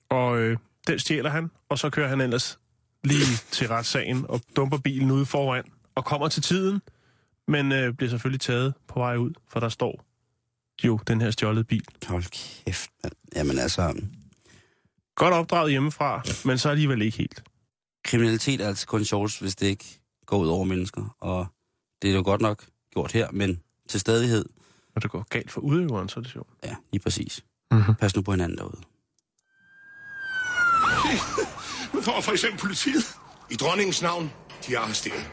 [0.10, 2.60] Og øh, den stjæler han, og så kører han ellers
[3.04, 5.64] lige til retssagen og dumper bilen ude foran
[5.96, 6.82] og kommer til tiden,
[7.48, 10.04] men øh, bliver selvfølgelig taget på vej ud, for der står
[10.88, 11.86] jo den her stjålede bil.
[12.08, 12.24] Hold
[12.66, 13.14] kæft, mand.
[13.36, 14.02] Jamen altså,
[15.16, 17.44] Godt opdraget hjemmefra, men så alligevel ikke helt.
[18.04, 21.16] kriminalitet er altså kun sjovt, hvis det ikke går ud over mennesker.
[21.20, 21.48] Og
[22.02, 24.46] det er jo godt nok gjort her, men til stadighed,
[24.96, 26.50] Når det går galt for udøveren, så er det sjovt.
[26.66, 27.44] ja, lige præcis.
[27.72, 27.96] Mhm.
[28.00, 28.82] Pas nu på hinanden derude.
[31.94, 33.04] Nu kommer for eksempel politiet.
[33.52, 34.32] I dronningens navn,
[34.68, 35.32] de er arresteret.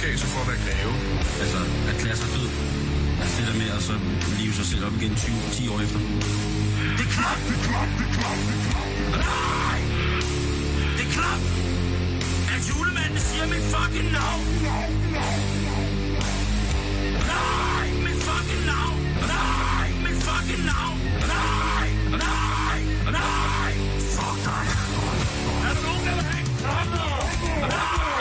[0.00, 0.94] Udgav sig for at være greve.
[1.42, 1.58] Altså,
[1.92, 2.48] erklære sig død.
[3.22, 3.94] Altså det der med at så
[4.38, 5.98] live sig selv op igen 20, 10 år efter.
[6.98, 7.38] Det er klap!
[7.48, 7.88] Det er klap!
[7.98, 8.38] Det er klap!
[8.48, 8.88] Det er klap!
[9.26, 9.78] Nej!
[10.96, 11.42] Det er klap!
[12.54, 14.44] At julemanden siger mit fucking navn!
[17.32, 17.86] Nej!
[18.06, 18.98] Mit fucking navn!
[19.32, 19.86] Nej!
[20.06, 20.96] Mit fucking navn!
[21.32, 21.86] Nej!
[22.24, 22.78] Nej!
[23.18, 23.72] Nej!
[24.16, 24.66] Fuck dig!
[25.66, 27.06] Er der nogen, der vil have en klapper?
[27.76, 28.19] Nej!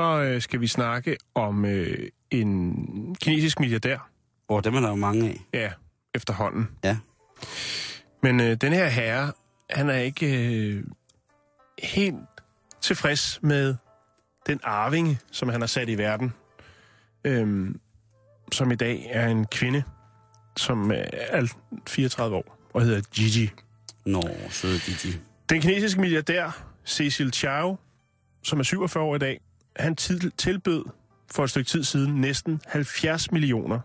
[0.00, 2.74] Så øh, skal vi snakke om øh, en
[3.14, 4.10] kinesisk milliardær.
[4.48, 5.40] og dem er der jo mange af.
[5.52, 5.72] Ja,
[6.14, 6.68] efterhånden.
[6.84, 6.96] Ja.
[8.22, 9.32] Men øh, den her herre,
[9.70, 10.84] han er ikke øh,
[11.82, 12.16] helt
[12.80, 13.74] tilfreds med
[14.46, 16.32] den arvinge, som han har sat i verden.
[17.24, 17.80] Øhm,
[18.52, 19.82] som i dag er en kvinde,
[20.56, 21.54] som er
[21.88, 23.50] 34 år og hedder Gigi.
[24.06, 25.18] Nå, søde Gigi.
[25.50, 27.76] Den kinesiske milliardær Cecil Chiao,
[28.42, 29.40] som er 47 år i dag,
[29.76, 30.84] han til- tilbød
[31.32, 33.78] for et stykke tid siden næsten 70 millioner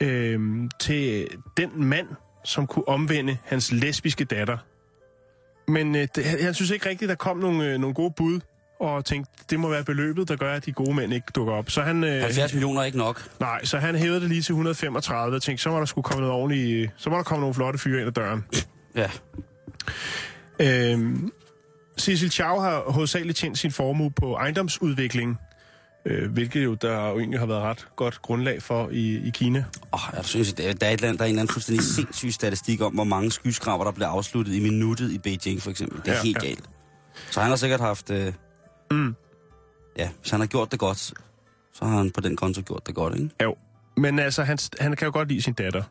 [0.00, 2.08] øhm, til den mand,
[2.44, 4.58] som kunne omvende hans lesbiske datter.
[5.68, 8.40] Men øh, det, han synes ikke rigtigt, der kom nogle, øh, nogle gode bud,
[8.80, 11.70] og tænkte, det må være beløbet, der gør, at de gode mænd ikke dukker op.
[11.70, 13.30] Så han, øh, 70 millioner er ikke nok.
[13.40, 16.20] nej, så han hævede det lige til 135 og tænkte, så må der skulle komme
[16.20, 18.44] noget ordentligt, så må der komme nogle flotte fyre ind ad døren.
[18.96, 19.10] Ja.
[20.60, 21.32] Øhm,
[22.00, 25.38] Cecil Chow har hovedsageligt tjent sin formue på ejendomsudvikling,
[26.06, 29.64] Øh, hvilket jo der jo egentlig har været ret godt grundlag for i, i Kina.
[29.92, 32.32] Oh, jeg synes, der, der, er et andet, der er en eller anden fuldstændig sindssyg
[32.32, 36.00] statistik om, hvor mange skyskraber, der bliver afsluttet i minuttet i Beijing, for eksempel.
[36.02, 36.48] Det er ja, helt ja.
[36.48, 36.70] galt.
[37.30, 38.10] Så han har sikkert haft...
[38.10, 38.32] Øh,
[38.90, 39.14] Mm.
[39.98, 40.98] Ja, hvis han har gjort det godt,
[41.72, 43.30] så har han på den konto gjort det godt, ikke?
[43.42, 43.56] Jo,
[43.96, 45.82] men altså, han, han kan jo godt lide sin datter.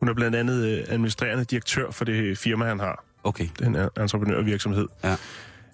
[0.00, 3.04] Hun er blandt andet øh, administrerende direktør for det firma, han har.
[3.24, 3.48] Okay.
[3.58, 4.88] Den er entreprenørvirksomhed.
[5.04, 5.16] Ja.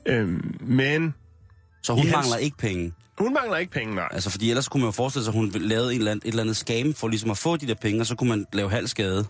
[0.06, 1.14] Øhm, men
[1.82, 2.92] Så hun hans- mangler ikke penge.
[3.18, 4.08] hun mangler ikke penge, nej.
[4.10, 6.30] Altså, fordi ellers kunne man jo forestille sig, at hun lavede en eller anden, et
[6.30, 8.70] eller andet skam for ligesom at få de der penge, og så kunne man lave
[8.70, 9.26] halv skade.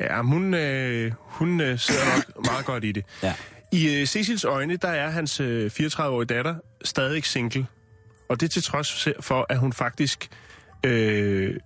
[0.00, 3.04] Ja, hun, øh, hun øh, sidder nok meget godt i det.
[3.22, 3.34] Ja.
[3.72, 7.66] I øh, Cecils øjne, der er hans øh, 34-årige datter stadig single.
[8.28, 10.28] Og det til trods for, at hun faktisk
[10.86, 11.56] øh,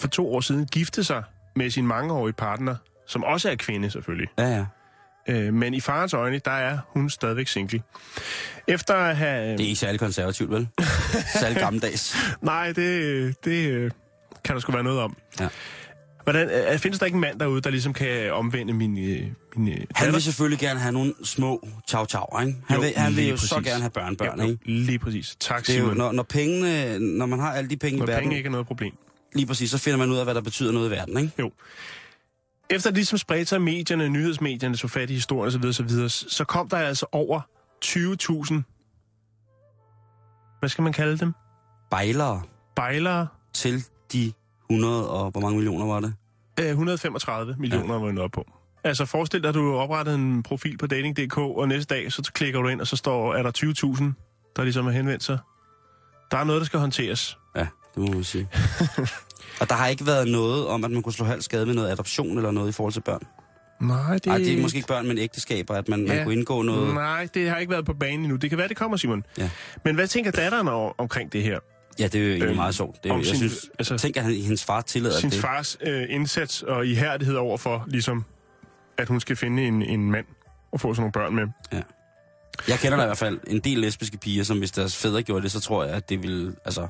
[0.00, 1.22] for to år siden giftede sig
[1.56, 4.28] med sin mangeårige partner, som også er kvinde selvfølgelig.
[4.38, 4.66] Ja, ja.
[5.28, 7.82] Øh, men i farens øjne, der er hun stadigvæk single.
[8.68, 9.52] Efter at have...
[9.52, 10.68] Det er ikke særlig konservativt, vel?
[11.40, 12.16] særlig gammeldags.
[12.42, 13.90] Nej, det, det øh,
[14.44, 15.16] kan der sgu være noget om.
[15.40, 15.48] Ja.
[16.24, 19.68] Hvordan, øh, findes der ikke en mand derude, der ligesom kan omvende min, øh, min
[19.68, 22.56] øh, Han vil selvfølgelig gerne have nogle små chow chow, ikke?
[22.68, 23.70] Han Jo, vil, han vil jo så præcis.
[23.70, 24.58] gerne have børnebørn, jo, ikke?
[24.64, 25.36] Lige præcis.
[25.40, 25.96] Tak, Det er jo, Simon.
[25.96, 28.50] når, når, pengene, når man har alle de penge Når i verden, penge ikke er
[28.50, 28.92] noget problem.
[29.34, 31.32] lige præcis, så finder man ud af, hvad der betyder noget i verden, ikke?
[31.38, 31.50] Jo.
[32.70, 36.68] Efter det ligesom spredte sig medierne, nyhedsmedierne, så fat i historien osv., osv., så kom
[36.68, 37.40] der altså over
[37.84, 38.54] 20.000,
[40.60, 41.34] hvad skal man kalde dem?
[41.90, 42.42] Bejlere
[42.76, 43.26] Bejlere.
[43.52, 44.32] til de
[44.70, 46.14] 100 og hvor mange millioner var det?
[46.60, 48.44] Øh, 135 millioner var vi nået på.
[48.84, 52.30] Altså forestil dig, at du har oprettet en profil på dating.dk, og næste dag, så
[52.34, 55.38] klikker du ind, og så står, er der 20.000, der ligesom har henvendt sig.
[56.30, 57.38] Der er noget, der skal håndteres.
[57.56, 58.48] Ja, det må man sige.
[59.60, 61.90] og der har ikke været noget om, at man kunne slå halv skade med noget
[61.90, 63.22] adoption eller noget i forhold til børn.
[63.80, 66.14] Nej, det, Nej, det er måske ikke børn, men ægteskaber, at man, ja.
[66.14, 66.94] man kunne indgå noget...
[66.94, 68.36] Nej, det har ikke været på banen endnu.
[68.36, 69.24] Det kan være, det kommer, Simon.
[69.38, 69.50] Ja.
[69.84, 71.58] Men hvad tænker datteren om, omkring det her?
[71.98, 73.02] Ja, det er jo egentlig Øhm, meget sjovt.
[73.04, 75.38] Det er, jo- jeg sin- synes, altså- tænk, at hendes far tillader Sin det.
[75.40, 78.24] fars øh, indsats og ihærdighed over for, ligesom,
[78.98, 80.26] at hun skal finde en, en mand
[80.72, 81.46] og få sådan nogle børn med.
[82.68, 85.42] Jeg kender der i hvert fald en del lesbiske piger, som hvis deres fædre gjorde
[85.42, 86.88] det, så tror jeg, at det ville, altså,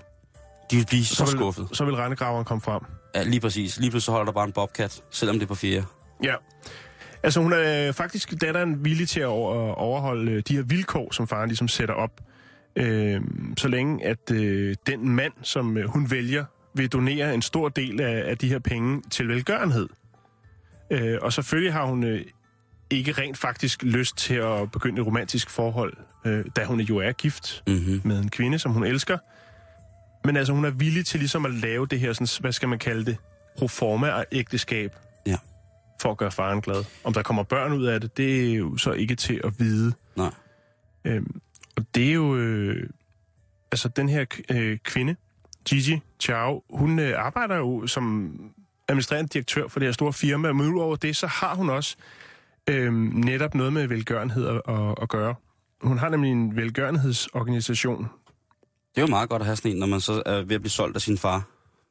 [0.70, 1.68] de ville blive så, vil, skuffet.
[1.72, 2.82] Så vil regnegraveren komme frem.
[3.14, 3.78] Ja, lige præcis.
[3.80, 5.84] Lige pludselig så holder der bare en bobcat, selvom det er på fjerde.
[6.24, 6.34] Ja.
[7.22, 11.28] Altså hun er faktisk datteren villig til at over, overholde øh, de her vilkår, som
[11.28, 12.20] faren ligesom sætter op.
[12.76, 13.20] Øh,
[13.56, 18.00] så længe at øh, den mand, som øh, hun vælger, vil donere en stor del
[18.00, 19.88] af, af de her penge til velgørenhed.
[20.90, 22.20] Øh, og selvfølgelig har hun øh,
[22.90, 27.12] ikke rent faktisk lyst til at begynde et romantisk forhold, øh, da hun jo er
[27.12, 28.00] gift Mm-hmm.
[28.04, 29.18] med en kvinde, som hun elsker.
[30.24, 32.78] Men altså, hun er villig til ligesom at lave det her, sådan, hvad skal man
[32.78, 33.16] kalde det,
[33.58, 34.96] proforma-ægteskab.
[35.26, 35.36] Ja.
[36.02, 36.84] For at gøre faren glad.
[37.04, 39.92] Om der kommer børn ud af det, det er jo så ikke til at vide.
[40.16, 40.30] Nej.
[41.04, 41.40] Øhm,
[41.76, 42.36] og det er jo...
[42.36, 42.88] Øh,
[43.72, 45.16] altså, den her øh, kvinde,
[45.64, 48.34] Gigi Chao, hun øh, arbejder jo som
[48.88, 51.96] administrerende direktør for det her store firma, men udover det, så har hun også
[52.66, 55.34] øh, netop noget med velgørenhed at, at, at gøre.
[55.82, 58.08] Hun har nemlig en velgørenhedsorganisation,
[58.94, 60.60] Det er jo meget godt at have sådan en, når man så er ved at
[60.60, 61.42] blive solgt af sin far.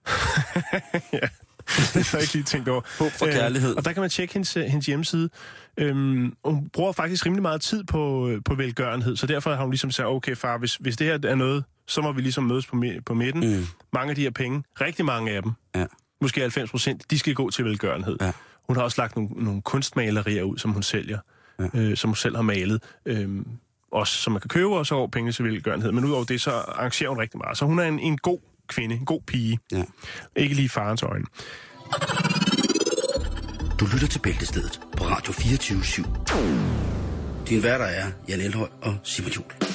[1.94, 2.82] det har jeg ikke lige tænkt over.
[3.00, 3.70] Håb for kærlighed.
[3.70, 5.30] Øh, og der kan man tjekke hendes, øh, hendes hjemmeside.
[5.78, 9.72] Øhm, hun bruger faktisk rimelig meget tid på, øh, på velgørenhed, så derfor har hun
[9.72, 12.66] ligesom sagt, okay far, hvis, hvis det her er noget, så må vi ligesom mødes
[12.68, 13.58] på, på midten.
[13.58, 13.66] Mm.
[13.94, 15.86] Mange af de her penge, rigtig mange af dem, Ja.
[16.22, 18.18] måske 90 procent, de skal gå til velgørenhed.
[18.22, 18.32] Ja.
[18.68, 21.20] Hun har også lagt nogle, nogle kunstmalerier ud, som hun sælger,
[21.60, 21.68] Ja.
[21.74, 21.80] ja.
[21.80, 22.84] øh, som hun selv har malet.
[23.06, 23.48] Øhm,
[23.94, 25.92] også som man kan købe, og så går penge til velgørenhed.
[25.92, 27.58] Men udover det, så arrangerer hun rigtig meget.
[27.58, 29.60] Så hun er en, en god kvinde, en god pige.
[29.72, 29.84] Ja.
[30.36, 31.26] Ikke lige farens øjne.
[33.80, 37.50] Du lytter til Bæltestedet på Radio 24 /7.
[37.50, 39.73] Din værter er Jan Elhøj og Simon Jul.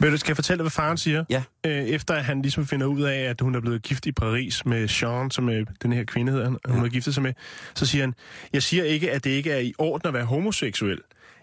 [0.00, 1.24] Ved du, skal jeg fortælle, hvad faren siger?
[1.30, 1.42] Ja.
[1.66, 4.66] Øh, efter at han ligesom finder ud af, at hun er blevet gift i Paris
[4.66, 7.32] med Jean, som er den her kvinde hedder, hun har giftet sig med,
[7.74, 8.14] så siger han,
[8.52, 11.00] jeg siger ikke, at det ikke er i orden at være homoseksuel.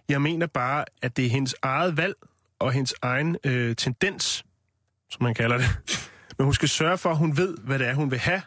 [0.09, 2.15] Jeg mener bare, at det er hendes eget valg
[2.59, 4.45] og hendes egen øh, tendens,
[5.09, 5.79] som man kalder det.
[6.37, 8.41] Men hun skal sørge for, at hun ved, hvad det er, hun vil have.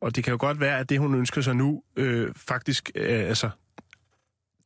[0.00, 3.28] Og det kan jo godt være, at det, hun ønsker sig nu, øh, faktisk, øh,
[3.28, 3.50] altså,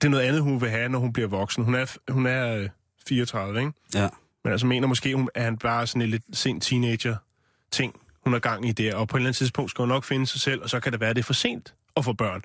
[0.00, 1.64] det er noget andet, hun vil have, når hun bliver voksen.
[1.64, 2.68] Hun er, hun er øh,
[3.08, 3.72] 34, ikke?
[3.94, 4.08] Ja.
[4.44, 8.40] Men altså mener måske, at han bare er sådan en lidt sent teenager-ting, hun har
[8.40, 8.94] gang i der.
[8.94, 10.92] Og på et eller andet tidspunkt skal hun nok finde sig selv, og så kan
[10.92, 12.42] det være, at det er for sent at få børn.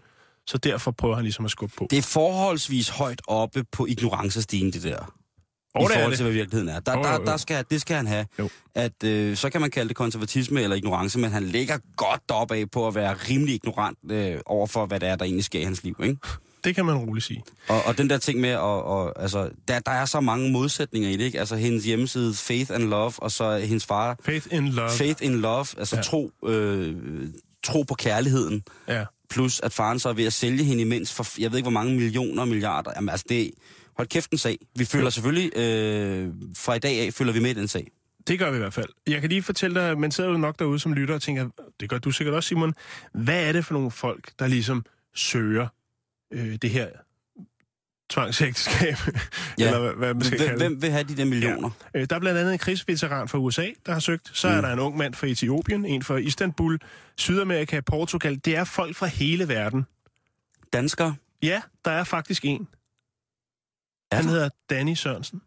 [0.48, 1.88] Så derfor prøver han ligesom at skubbe på.
[1.90, 5.14] Det er forholdsvis højt oppe på ignorancestigen, det der.
[5.76, 6.80] Og I det er forhold til, hvad virkeligheden er.
[6.80, 8.26] Der, Jo, der, der skal, det skal han have.
[8.40, 8.50] Jo.
[8.76, 12.56] At, øh, så kan man kalde det konservatisme eller ignorance, men han ligger godt deroppe
[12.56, 15.60] af på at være rimelig ignorant øh, over for, hvad det er, der egentlig sker
[15.60, 15.96] i hans liv.
[16.04, 16.18] Ikke?
[16.66, 17.44] Det kan man roligt sige.
[17.68, 21.10] Og, og den der ting med, og, og, altså, der, der er så mange modsætninger
[21.10, 21.40] i det, ikke?
[21.40, 24.90] Altså hendes hjemmeside, Faith and Love, og så hendes far, Faith in love.
[24.90, 26.02] Faith in Love, altså Ja.
[26.02, 26.96] tro, øh,
[27.64, 28.64] tro på kærligheden.
[28.88, 29.06] Ja.
[29.30, 31.72] Plus at faren så er ved at sælge hende imens for, jeg ved ikke hvor
[31.80, 32.92] mange millioner og milliarder.
[32.96, 33.52] Jamen altså det,
[33.98, 34.58] hold kæft en sag.
[34.76, 37.88] Vi føler selvfølgelig, øh, fra i dag af, følger vi med i den sag.
[38.28, 38.90] Det gør vi i hvert fald.
[39.08, 41.50] Jeg kan lige fortælle dig, man sidder jo nok derude som lytter og tænker,
[41.80, 42.74] det gør du sikkert også, Simon.
[43.14, 45.68] Hvad er det for nogle folk, der ligesom søger
[46.36, 46.88] øh, det her
[48.10, 48.96] tvangsægteskab?
[49.60, 49.66] Ja.
[49.66, 51.70] Eller hvad, man skal Hvem, kalde hvem vil have de der millioner?
[51.94, 54.32] Øh, Der er blandt andet en krigsveteran fra USA, der har søgt.
[54.34, 54.54] Så mm.
[54.56, 56.80] er der en ung mand fra Etiopien, en fra Istanbul,
[57.18, 58.36] Sydamerika, Portugal.
[58.46, 59.86] Det er folk fra hele verden.
[60.74, 61.16] Danskere?
[61.44, 62.68] Ja, der er faktisk en.
[64.12, 64.32] Er Han der?
[64.32, 65.42] hedder Danny Sørensen.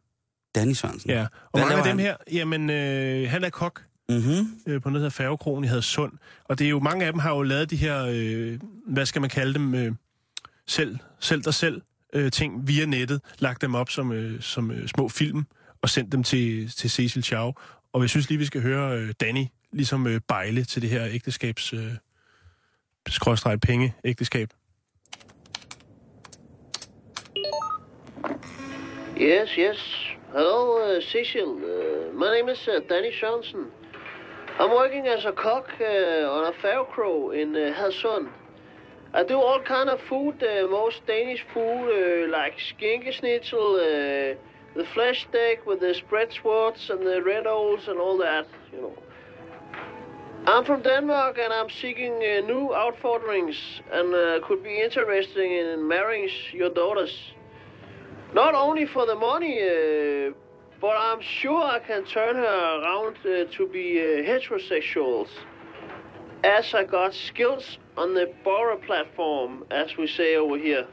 [0.55, 1.11] Danny Sørensen.
[1.11, 1.21] Ja.
[1.21, 2.07] Og Hvad mange af dem han?
[2.07, 3.85] her, jamen, øh, han er kok.
[4.09, 4.61] Mm-hmm.
[4.67, 6.13] øh, på noget, der hedder Færgekrogen i Hadsund.
[6.45, 9.21] Og det er jo, mange af dem har jo lavet de her, øh, hvad skal
[9.21, 9.93] man kalde dem, øh,
[10.69, 14.89] selv, selv der selv øh, ting via nettet, lagt dem op som, øh, som øh,
[14.89, 15.45] små film,
[15.83, 17.53] og sendt dem til, til Cecil Chow.
[17.93, 21.07] Og jeg synes lige, vi skal høre øh, Danny ligesom øh, bejle til det her
[21.07, 21.73] ægteskabs...
[21.73, 21.93] Øh,
[23.09, 24.49] skråstreg penge ægteskab.
[29.21, 29.81] Yes, yes.
[30.33, 31.45] Hello, uh, Cecil.
[31.45, 33.61] Uh, my name is uh, Danny Johnson.
[34.61, 38.29] I'm working as a cook uh, on a Færgekro in uh, Hadsund.
[39.15, 44.37] I do all kind of food, uh, most Danish food, uh, like skinkesnitzel, uh,
[44.77, 48.93] the flesh steak with the spread swords and the red and all that, you know.
[50.47, 53.57] I'm from Denmark and I'm seeking uh, new outforderings
[53.91, 57.33] and uh, could be interested in marrying your daughters.
[58.35, 60.35] Not only for the money, uh,
[60.81, 63.95] but I'm sure I can turn her around uh, to be
[64.27, 65.29] heterosexuals.
[66.45, 70.87] As I got skills on the borrow platform, as we say over here.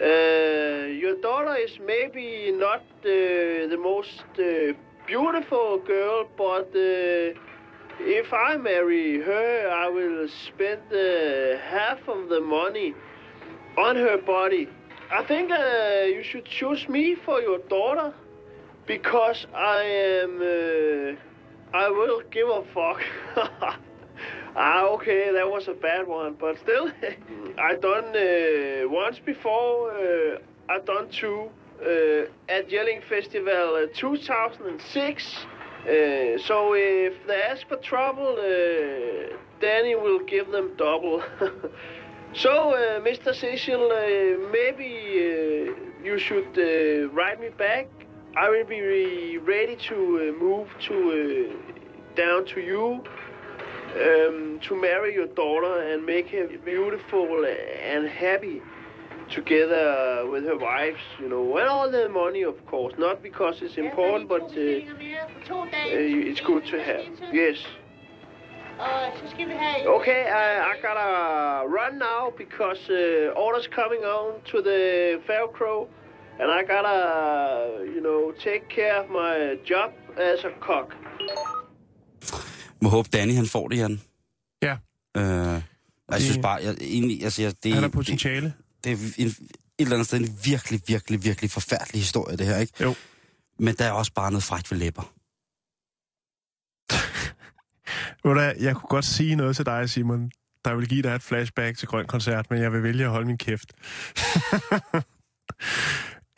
[0.00, 4.74] Uh, your daughter is maybe not uh, the most uh,
[5.08, 7.34] beautiful girl, but uh,
[7.98, 12.94] if I marry her, I will spend uh, half of the money
[13.76, 14.68] on her body.
[15.10, 18.14] I think uh, you should choose me for your daughter
[18.86, 21.18] because I am.
[21.74, 23.82] I will give a fuck.
[24.56, 26.90] ah, okay, that was a bad one, but still,
[27.58, 29.92] I done uh, once before.
[29.92, 30.38] Uh,
[30.68, 31.50] I done two
[31.82, 35.24] uh, at Yelling Festival uh, 2006.
[35.26, 41.22] Uh, so if they ask for trouble, uh, Danny will give them double.
[42.32, 43.34] so, Mr.
[43.34, 43.88] Cecil,
[44.52, 46.56] maybe you should
[47.12, 47.88] write me back.
[48.36, 51.58] I will be ready to move to
[52.14, 53.02] down to you
[53.94, 57.44] um, to marry your daughter and make her beautiful
[57.82, 58.62] and happy
[59.30, 62.94] together with her wives, you know, and all the money, of course.
[62.98, 65.62] Not because it's important, but uh, uh,
[66.28, 67.04] it's good to have.
[67.32, 67.66] Yes.
[68.78, 69.86] Og så skal vi.
[69.86, 75.86] Okay, I, I gotta run now because uh, orders coming on to the Faircrow,
[76.40, 80.96] and I gotta, you know, take care of my job as a cook.
[82.82, 84.00] Må håbe, Danny han får det, Jan.
[84.62, 84.76] Ja,
[85.16, 85.62] Øh, jeg
[86.10, 88.54] Det- synes bare, jeg, egentlig, altså, jeg, det, han det, potentiale.
[88.84, 89.36] det er en, et
[89.78, 92.72] eller andet sted en virkelig, virkelig, virkelig forfærdelig historie, det her, ikke?
[92.80, 92.94] Jo.
[93.58, 95.12] Men der er også bare noget frækt ved læber.
[98.64, 100.30] Jeg kunne godt sige noget til dig, Simon,
[100.64, 103.26] der vil give dig et flashback til Grøn Koncert, men jeg vil vælge at holde
[103.26, 103.72] min kæft.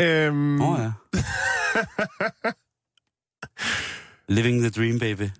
[0.01, 0.93] øhm, Åh oh, ja.
[4.29, 5.31] Living the dream, baby.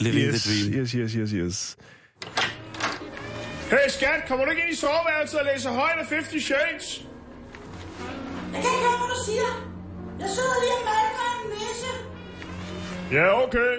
[0.00, 0.80] Living yes, the dream.
[0.82, 1.76] yes, yes, yes, yes.
[3.70, 7.06] Hey skat, kommer du ikke ind i soveværelset og læser højt af 50 Shades?
[8.52, 9.50] Jeg kan ikke høre, hvad du siger.
[10.20, 11.92] Jeg sidder lige og malker en nisse.
[13.12, 13.72] Ja, okay.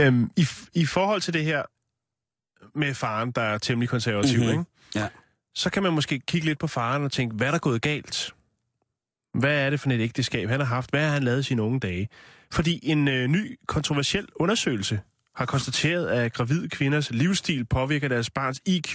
[0.00, 1.62] Øhm, i, I forhold til det her
[2.78, 4.52] med faren, der er temmelig konservativ, mm-hmm.
[4.52, 4.60] Mhm.
[4.60, 5.00] ikke?
[5.00, 5.08] Ja.
[5.58, 8.34] Så kan man måske kigge lidt på faren og tænke, hvad er der gået galt?
[9.34, 10.90] Hvad er det for et ægteskab, han har haft?
[10.90, 12.08] Hvad har han lavet i sine unge dage?
[12.50, 15.00] Fordi en øh, ny kontroversiel undersøgelse
[15.34, 18.94] har konstateret, at gravide kvinders livsstil påvirker deres barns IQ,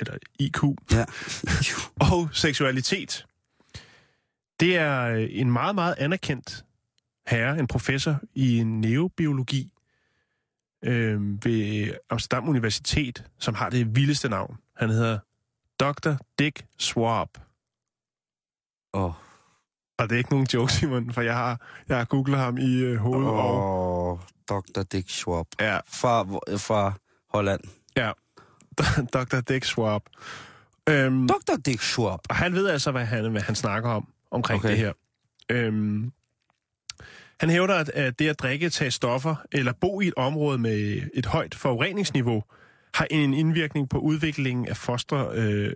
[0.00, 1.04] eller IQ, Ja.
[2.12, 3.26] og seksualitet.
[4.60, 6.64] Det er øh, en meget, meget anerkendt
[7.26, 9.72] herre, en professor i neurobiologi
[10.84, 14.56] øh, ved Amsterdam Universitet, som har det vildeste navn.
[14.76, 15.18] Han hedder
[15.80, 16.12] Dr.
[16.38, 17.28] Dick Swab.
[18.94, 19.12] Åh.
[19.98, 22.74] Og det er ikke nogen joke, Simon, for jeg har, jeg har googlet ham i
[22.76, 23.28] øh, hovedet.
[23.28, 23.34] Oh.
[23.38, 24.82] Og, Og Dr.
[24.82, 25.46] Dick Schwab.
[25.60, 26.22] ja, Fra,
[26.56, 26.92] fra
[27.34, 27.60] Holland.
[27.96, 28.12] ja.
[29.14, 29.40] Dr.
[29.40, 30.02] Dick Swab.
[30.88, 31.56] Øhm, Dr.
[31.66, 32.20] Dick Schwab.
[32.28, 34.68] og han ved altså, hvad han, hvad han snakker om, omkring Okay.
[34.68, 34.76] okay.
[34.76, 34.92] det her.
[35.50, 36.12] Øhm,
[37.40, 41.02] han hævder, at, at det at drikke, tage stoffer eller bo i et område med
[41.14, 42.42] et højt forureningsniveau,
[42.96, 45.72] har en indvirkning på udviklingen af foster øh,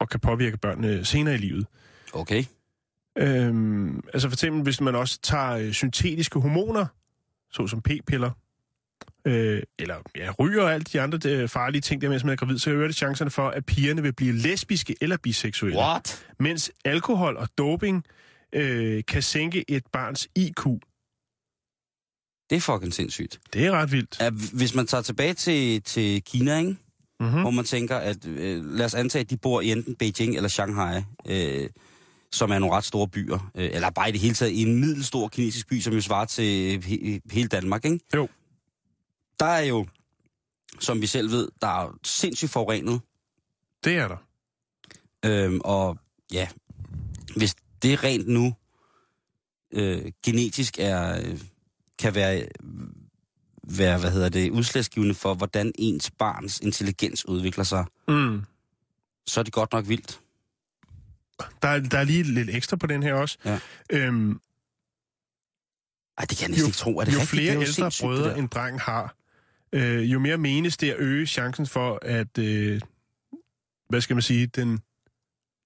[0.00, 1.66] og kan påvirke børnene senere i livet.
[2.12, 2.44] Okay.
[3.18, 6.86] Øhm, altså for eksempel, hvis man også tager øh, syntetiske hormoner,
[7.52, 8.30] såsom p-piller,
[9.24, 12.36] øh, eller ja, ryger og alt de andre øh, farlige ting, der mens man er
[12.36, 15.78] gravid, så øger det chancerne for, at pigerne vil blive lesbiske eller biseksuelle.
[15.78, 16.26] What?
[16.38, 18.04] Mens alkohol og doping
[18.52, 20.66] øh, kan sænke et barns IQ.
[22.52, 23.40] Det er fucking sindssygt.
[23.52, 24.16] Det er ret vildt.
[24.20, 26.76] Ja, hvis man tager tilbage til, til Kina, ikke?
[27.20, 27.40] Mm-hmm.
[27.40, 30.48] hvor man tænker, at øh, lad os antage, at de bor i enten Beijing eller
[30.48, 31.70] Shanghai, øh,
[32.32, 34.80] som er nogle ret store byer, øh, eller bare i det hele taget i en
[34.80, 38.00] middelstor kinesisk by, som jo svarer til he, hele Danmark, ikke?
[38.14, 38.28] Jo.
[39.40, 39.86] Der er jo,
[40.80, 43.00] som vi selv ved, der er sindssygt forurenet,
[43.84, 44.16] Det er der.
[45.24, 45.98] øhm, og
[46.32, 46.48] ja,
[47.36, 48.54] hvis det rent nu
[49.72, 51.40] øh, genetisk er, øh,
[52.02, 52.46] kan være,
[53.68, 58.44] være, hvad hedder det, udslagsgivende for, hvordan ens barns intelligens udvikler sig, Mm.
[59.26, 60.20] så er det godt nok vildt.
[61.62, 63.38] Der, er, der er lige lidt ekstra på den her også.
[63.44, 63.58] Ja.
[63.90, 64.40] Øhm,
[66.18, 66.98] Ej, det kan jeg næsten jo, ikke tro.
[66.98, 67.30] Er det jo rigtigt?
[67.30, 69.16] flere det er jo ældre brødre en dreng har,
[69.72, 72.80] øh, jo mere menes det at øge chancen for, at, øh,
[73.88, 74.80] hvad skal man sige, den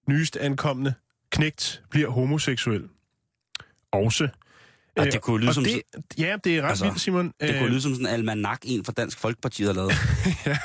[0.09, 0.95] nyest ankommende
[1.31, 2.89] knægt bliver homoseksuel.
[3.93, 4.29] Også.
[4.97, 5.83] Ej, Øh, det kunne lyde og som det,
[6.19, 7.33] Ja, det er ret Altså, vildt, Simon.
[7.41, 9.93] Det Øh, kunne lyde som sådan en almanak, en fra Dansk Folkeparti har lavet.
[10.47, 10.57] ja.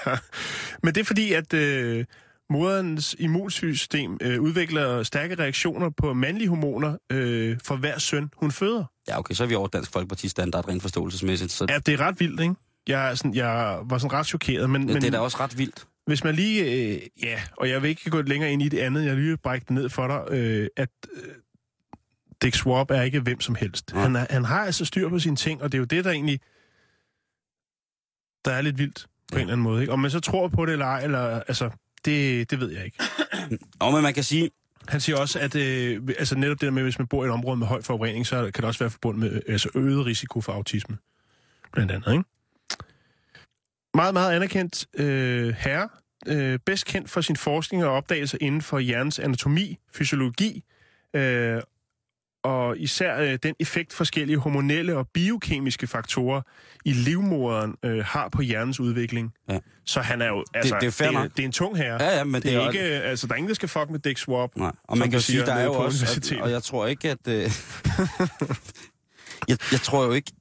[0.84, 2.06] Men det er fordi, at øh,
[2.50, 8.86] moderens immunsystem øh, udvikler stærke reaktioner på mandlige hormoner øh, for hver søn, hun føder.
[9.08, 11.52] Ja, okay, så er vi over Dansk Folkeparti standard rent forståelsesmæssigt.
[11.52, 12.56] Så Ja, det er ret vildt, ikke?
[12.88, 15.58] Jeg, sådan, jeg var sådan ret chokeret, men, ja, men det er da også ret
[15.58, 15.86] vildt.
[16.08, 16.64] hvis man lige...
[16.94, 19.64] Øh, ja, og jeg vil ikke gå længere ind i det andet, jeg lige brække
[19.64, 21.22] det ned for dig, øh, at øh,
[22.42, 23.94] Dick Swab er ikke hvem som helst.
[23.94, 24.02] Nej.
[24.04, 26.12] Han, er, han har altså styr på sine ting, og det er jo det, der
[26.12, 26.40] egentlig...
[28.46, 29.38] Der er lidt vildt på Ja.
[29.38, 29.94] en eller anden måde, ikke?
[29.94, 31.40] Om man så tror på det eller ej, eller...
[31.40, 31.70] Altså,
[32.06, 32.98] det, det ved jeg ikke.
[33.80, 34.52] Og men man kan sige,
[34.88, 37.32] Han siger også, at øh, altså netop det der med, hvis man bor i et
[37.34, 40.42] område med høj forurening, så kan det også være forbundet med øh, altså øget risiko
[40.42, 40.98] for autisme.
[41.74, 42.24] Blandt andet, ikke?
[43.94, 45.90] Meget, meget anerkendt øh, herre.
[46.28, 50.64] Øh, bedst kendt for sin forskning og opdagelser inden for hjernens anatomi, fysiologi,
[51.14, 51.62] øh,
[52.44, 56.42] og især øh, den effekt forskellige hormonelle og biokemiske faktorer
[56.86, 59.34] i livmoderen øh, har på hjernens udvikling.
[59.50, 59.60] Ja.
[59.86, 60.46] Så han er jo...
[60.54, 62.04] Altså, det er fair det, det er en tung herre.
[62.04, 63.90] ja, ja, men Det det, er er ikke, altså, der er ingen, der skal fuck
[63.90, 64.56] med Dick Swab.
[64.56, 66.42] Nej, og man kan jo sige, der er jo også, universitetet.
[66.42, 67.28] og, jeg tror ikke, at...
[67.28, 67.42] Øh,
[69.50, 70.32] jeg, jeg tror jo ikke...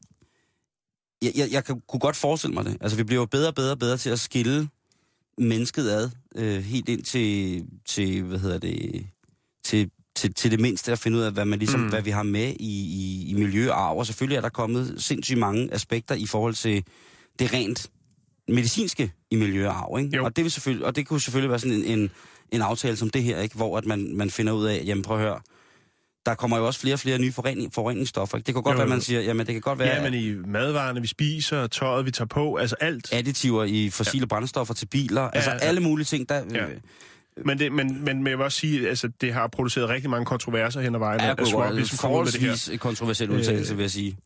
[1.22, 2.76] Jeg, jeg, jeg kan, kunne godt forestille mig det.
[2.80, 4.68] Altså, vi bliver jo bedre og bedre og bedre til at skille
[5.38, 9.07] mennesket ad, øh, helt ind til, til, hvad hedder det,
[9.64, 11.88] til, til, til det mindste at finde ud af, hvad, man ligesom, Mm.
[11.88, 15.74] hvad vi har med i, i, i miljø og selvfølgelig er der kommet sindssygt mange
[15.74, 16.84] aspekter i forhold til
[17.38, 17.86] det rent
[18.48, 19.98] medicinske i miljø og arv.
[19.98, 20.16] Ikke?
[20.16, 20.24] Jo.
[20.24, 22.11] Og, det vil selvfølgelig, og det kunne selvfølgelig være sådan en, en,
[22.52, 23.54] en aftale som det her, ikke?
[23.56, 25.40] hvor at man, man finder ud af, jamen prøv at høre,
[26.26, 28.36] der kommer jo også flere og flere nye forurening, forureningsstoffer.
[28.38, 28.46] Ikke?
[28.46, 30.34] Det kan godt Jo, være, man siger, jamen det kan godt være Ja, men i
[30.46, 33.08] madvarerne, vi spiser, tøjet, vi tager på, altså alt.
[33.12, 34.26] additiver i fossile ja.
[34.26, 35.22] brændstoffer til biler.
[35.22, 35.56] Altså ja.
[35.58, 36.42] alle mulige ting, der...
[36.54, 36.66] Ja.
[36.66, 36.76] Øh,
[37.45, 40.24] Men, det, men, men, men jeg vil også sige, altså, det har produceret rigtig mange
[40.26, 41.20] kontroverser hen ad vejen.
[41.20, 42.47] er at Swab jo ligesom kommer ud med det her.
[42.47, 44.16] forholdsvis kontroversiel udtalelse, Øh, vil jeg sige.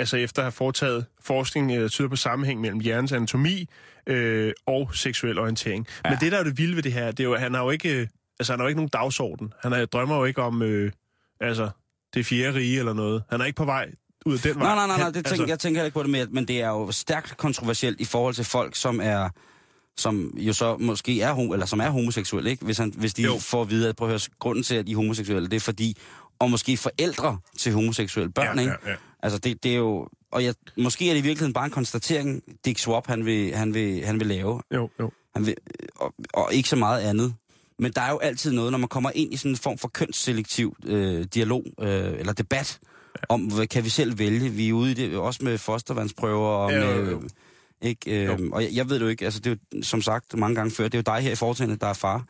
[0.00, 3.68] Altså efter at have foretaget forskning, der tyder på sammenhæng mellem hjernens anatomi
[4.06, 5.86] øh, og seksuel orientering.
[6.04, 6.10] Ja.
[6.10, 7.64] Men det, der er det vilde ved det her, det er jo, at han har
[7.64, 8.06] jo ikke, øh,
[8.38, 9.52] altså, han har jo ikke nogen dagsorden.
[9.62, 10.92] Han er, drømmer jo ikke om øh,
[11.40, 11.70] altså,
[12.14, 13.22] det fjerde rige eller noget.
[13.30, 13.90] Han er ikke på vej
[14.26, 14.64] ud af den vej.
[14.64, 16.68] Nej, nej, nej, nej det tænker, jeg tænker ikke på det med, men det er
[16.68, 19.28] jo stærkt kontroversielt i forhold til folk, som er
[20.00, 22.64] som jo så måske er, eller som er homoseksuelle, ikke?
[22.64, 23.32] Hvis, han, hvis de Jo.
[23.32, 23.38] jo.
[23.38, 25.60] får at vide, at prøv at høre, grunden til, at de er homoseksuelle, det er
[25.60, 25.96] fordi,
[26.38, 28.74] og måske forældre til homoseksuelle børn, Ja, ikke?
[28.84, 28.96] ja, ja.
[29.22, 32.42] Altså, det, det er jo, og jeg, måske er det i virkeligheden bare en konstatering,
[32.64, 34.60] Dick Swap, han vil, han vil, han vil lave.
[34.74, 35.10] Jo, jo.
[35.34, 35.54] Han vil,
[35.96, 37.34] og, og ikke så meget andet.
[37.78, 39.88] Men der er jo altid noget, når man kommer ind i sådan en form for
[39.88, 41.88] kønsselektiv øh, dialog, øh,
[42.18, 43.34] eller debat, ja.
[43.34, 44.50] om, hvad kan vi selv vælge?
[44.50, 47.22] Vi er ude i det, også med fostervandsprøver, og Ja, jo, med, jo.
[47.82, 50.36] Ikke, øh, og jeg, jeg ved det jo ikke, altså det er jo, som sagt
[50.36, 52.24] mange gange før, det er jo dig her i foretagendet, der er far.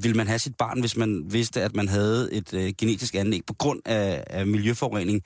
[0.00, 3.40] Vil man have sit barn, hvis man vidste, at man havde et øh, genetisk anlæg
[3.46, 5.22] på grund af, af miljøforurening,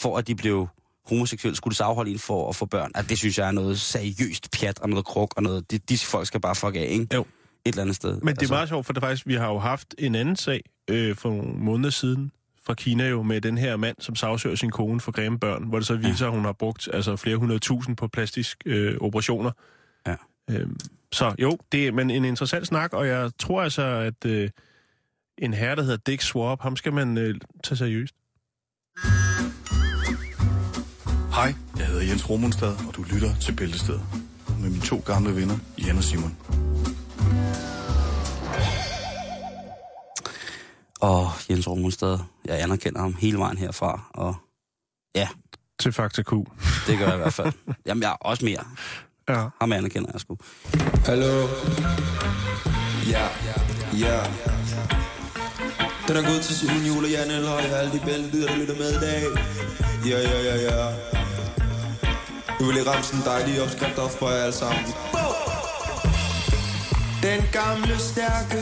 [0.00, 0.68] for at de blev
[1.06, 2.90] homoseksuelle, skulle det afholde en for at få børn?
[2.94, 6.06] At det synes jeg er noget seriøst pjat og noget kruk og noget, de, disse
[6.06, 7.06] folk skal bare fuck af, ikke?
[7.14, 7.20] Jo.
[7.20, 7.26] Et
[7.72, 8.20] eller andet sted.
[8.20, 10.60] Men det er meget sjovt, for det faktisk, vi har jo haft en anden sag
[10.90, 12.32] øh, for nogle måneder siden,
[12.66, 15.78] fra Kina jo med den her mand, som sagsøger sin kone for grimme børn, hvor
[15.78, 19.50] det så viser, at hun har brugt altså, flere hundrede tusind på plastisk øh, operationer.
[20.06, 20.16] Ja.
[20.50, 20.76] Øhm,
[21.12, 24.50] så jo, det er men en interessant snak, og jeg tror altså, at øh,
[25.38, 28.14] en herre, der hedder Dick Swap, ham skal man øh, tage seriøst.
[31.34, 34.02] Hej, jeg hedder Jens Romunstad, og du lytter til Bæltestedet.
[34.60, 36.36] Med mine to gamle venner, Jan og Simon.
[41.00, 44.34] Og Jens Rummenstad, jeg anerkender ham hele vejen herfra, og
[45.14, 45.28] ja,
[45.80, 46.32] Til Fakta Q.
[46.86, 47.52] det gør jeg i hvert fald.
[47.86, 48.64] Jamen, jeg er også mere.
[49.28, 49.48] Ja.
[49.60, 50.36] Ham anerkender jeg sgu.
[51.06, 51.48] Hallo?
[53.10, 53.28] Ja,
[53.98, 54.22] ja.
[56.08, 58.76] Den er gået til Simon Jule og Jan Elhøj og alle de bæltelyder, der lytter
[58.76, 59.22] med i dag.
[60.06, 60.94] Ja, ja, ja, ja.
[62.60, 64.84] Nu vil jeg ramse en dejlig opskrift op for jer alle sammen.
[67.22, 68.60] Den gamle stærke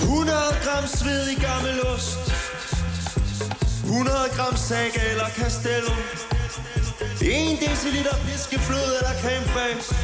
[0.00, 2.24] 100 gram sved i gammel ost.
[3.94, 5.92] 100 gram saga eller castello
[7.20, 9.94] 1 deciliter piskefløde eller creme fraiche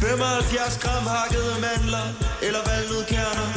[0.00, 2.06] 75 gram hakkede mandler
[2.42, 3.48] eller valnødkerner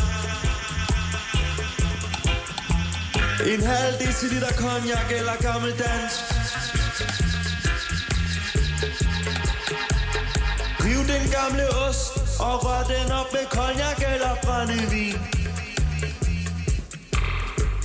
[3.54, 6.20] En halv deciliter cognac eller gammeldansk
[10.84, 15.41] Riv den gamle ost og rør den op med cognac eller brændevin.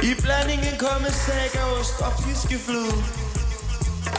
[0.07, 2.99] I blandingen kommer sagaost og piskefløde.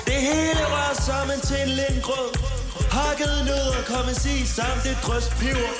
[0.05, 2.31] Det hele var sammen til en lindgrød.
[2.91, 5.73] Hakket nødder kommer sig samt et drøst peber.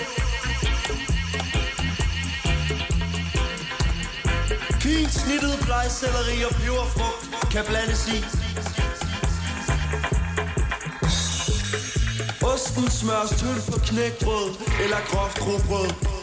[4.84, 8.20] Fint snittet blegselleri og peberfrugt kan blandes i.
[12.52, 14.50] Osten smøres tynd på knækbrød
[14.84, 16.17] eller groft rugbrød.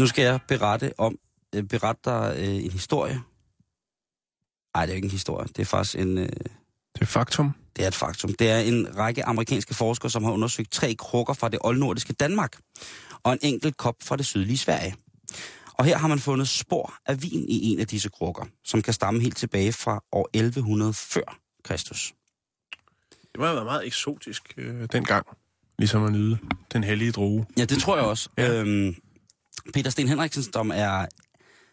[0.00, 1.18] Nu skal jeg berette om
[1.54, 3.20] øh, berette dig øh, en historie.
[4.76, 5.46] Nej, det er jo ikke en historie.
[5.48, 6.18] Det er faktisk en...
[6.18, 6.28] Øh,
[6.94, 7.52] Det er faktum.
[7.76, 8.34] det er et faktum.
[8.34, 12.56] Det er en række amerikanske forskere, som har undersøgt tre krukker fra det oldnordiske Danmark
[13.22, 14.94] og en enkelt kop fra det sydlige Sverige.
[15.74, 18.92] Og her har man fundet spor af vin i en af disse krukker, som kan
[18.94, 22.14] stamme helt tilbage fra år 1100 før Kristus.
[23.32, 25.26] Det må have været meget eksotisk øh, dengang,
[25.78, 26.38] ligesom at nyde
[26.72, 27.46] den hellige drue.
[27.58, 28.28] Ja, det tror jeg også.
[28.38, 28.52] Ja.
[28.60, 28.96] Øhm,
[29.74, 31.06] Peter Sten Henriksen, som er,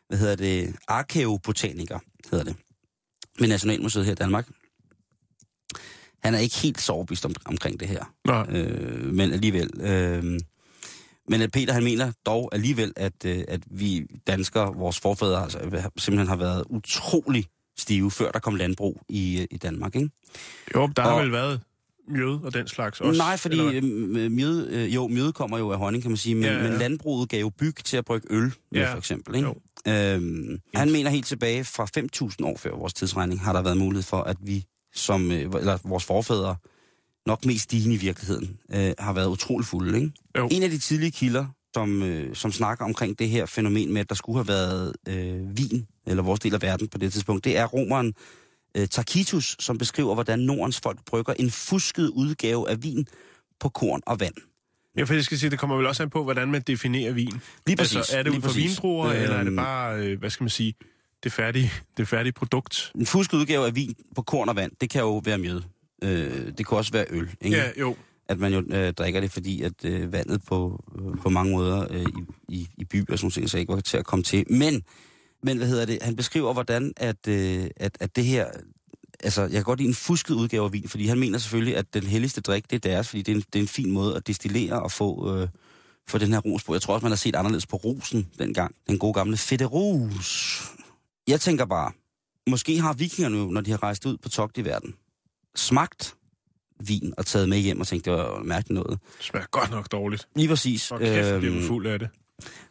[0.08, 2.00] hvad hedder det, arkeobotaniker,
[2.32, 2.56] hedder det,
[3.40, 4.48] ved Nationalmuseet her i Danmark.
[6.24, 8.14] Han er ikke helt så overbevist om, omkring det her.
[8.26, 9.70] Nå, Øh, men alligevel.
[9.82, 10.40] Øh,
[11.30, 15.60] men at Peter han mener dog alligevel, at, øh, at vi danskere, vores forfædre, altså,
[15.98, 17.46] simpelthen har været utrolig
[17.78, 19.96] stive, før der kom landbrug i, øh, i Danmark.
[19.96, 20.10] Ikke?
[20.76, 21.62] jo, der har vel været
[22.08, 23.18] mjød og den slags også.
[23.18, 26.44] Nej, fordi øh, mjød, øh, jo, mjød kommer jo af honning, kan man sige, men,
[26.44, 29.36] Ja, ja, men landbruget gav jo byg til at brygge øl med, Ja, for eksempel.
[29.36, 29.48] Ikke?
[29.48, 29.56] jo.
[29.92, 31.88] Øhm, han mener helt tilbage fra
[32.40, 35.78] 5.000 år før vores tidsregning, har der været mulighed for, at vi som, øh, eller
[35.84, 36.56] vores forfædre,
[37.26, 39.98] nok mest stigende i virkeligheden, øh, har været utrolig fulde.
[39.98, 40.12] Ikke?
[40.38, 40.48] Jo.
[40.52, 44.10] En af de tidlige kilder, som, øh, som snakker omkring det her fænomen med, at
[44.10, 47.58] der skulle have været øh, vin, eller vores del af verden på det tidspunkt, det
[47.58, 48.14] er romeren
[48.78, 53.08] øh, Tacitus, som beskriver, hvordan Nordens folk brygger en fusket udgave af vin
[53.60, 54.34] på korn og vand.
[54.98, 57.42] Ja, for jeg skal sige, det kommer vel også an på, hvordan man definerer vin.
[57.68, 57.96] Lige præcis.
[57.96, 58.64] Altså, er det ud fra præcis.
[58.64, 60.74] vindruer, eller er det bare, øh, hvad skal man sige,
[61.24, 62.92] det færdige, det færdige produkt?
[62.96, 65.62] En fusket udgave af vin på korn og vand, det kan jo være mjød.
[66.04, 67.30] Øh, det kan også være øl.
[67.42, 67.58] Ikke?
[67.58, 67.96] Ja, jo.
[68.30, 71.88] At man jo øh, drikker det, fordi at øh, vandet på, øh, på mange måder
[71.90, 72.06] øh, i,
[72.50, 74.46] i, i byer og sådan ting, så ikke var til at komme til.
[74.50, 74.84] Men,
[75.48, 75.98] men hvad hedder det?
[76.02, 78.46] Han beskriver, hvordan at, øh, at, at det her...
[79.24, 81.94] Altså, jeg kan godt lide en fusket udgave af vin, fordi han mener selvfølgelig, at
[81.94, 84.16] den helligste drik, det er deres, fordi det er en, det er en fin måde
[84.16, 85.48] at destillere og få, øh,
[86.08, 86.74] få den her ros på.
[86.74, 88.76] Jeg tror også, man har set anderledes på rosen dengang.
[88.88, 90.64] Den gode gamle fedte ros.
[91.28, 91.92] Jeg tænker bare,
[92.50, 94.94] måske har vikingerne jo, når de har rejst ud på togt i verden,
[95.56, 96.16] smagt
[96.80, 99.00] vin og taget med hjem og tænkt, det var mærkeligt noget.
[99.18, 100.28] Det smager godt nok dårligt.
[100.36, 100.92] Lige præcis.
[100.92, 102.10] Og kæft, bliver man Øhm, fuld af det.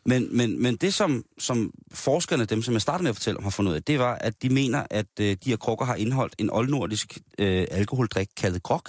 [0.07, 3.43] Men, men, men det, som, som forskerne, dem som jeg startede med at fortælle om,
[3.45, 5.95] har fundet ud af, det var, at de mener, at øh, de her krukker har
[5.95, 8.83] indeholdt en oldnordisk øh, alkoholdrik kaldet grog,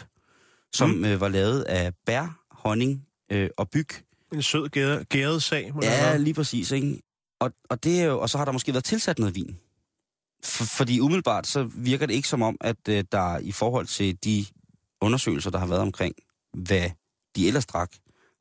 [0.73, 1.05] som Mm.
[1.05, 3.87] øh, var lavet af bær, honning øh, og byg.
[4.33, 6.19] En sød gæret, gæret sag, må det Ja, være.
[6.19, 6.71] lige præcis.
[6.71, 7.01] Ikke?
[7.39, 9.57] Og, og, det er jo, og så har der måske været tilsat noget vin.
[10.43, 14.17] For, fordi umiddelbart så virker det ikke som om, at øh, der i forhold til
[14.23, 14.45] de
[15.01, 16.15] undersøgelser, der har været omkring,
[16.53, 16.89] hvad
[17.35, 17.91] de ellers drak,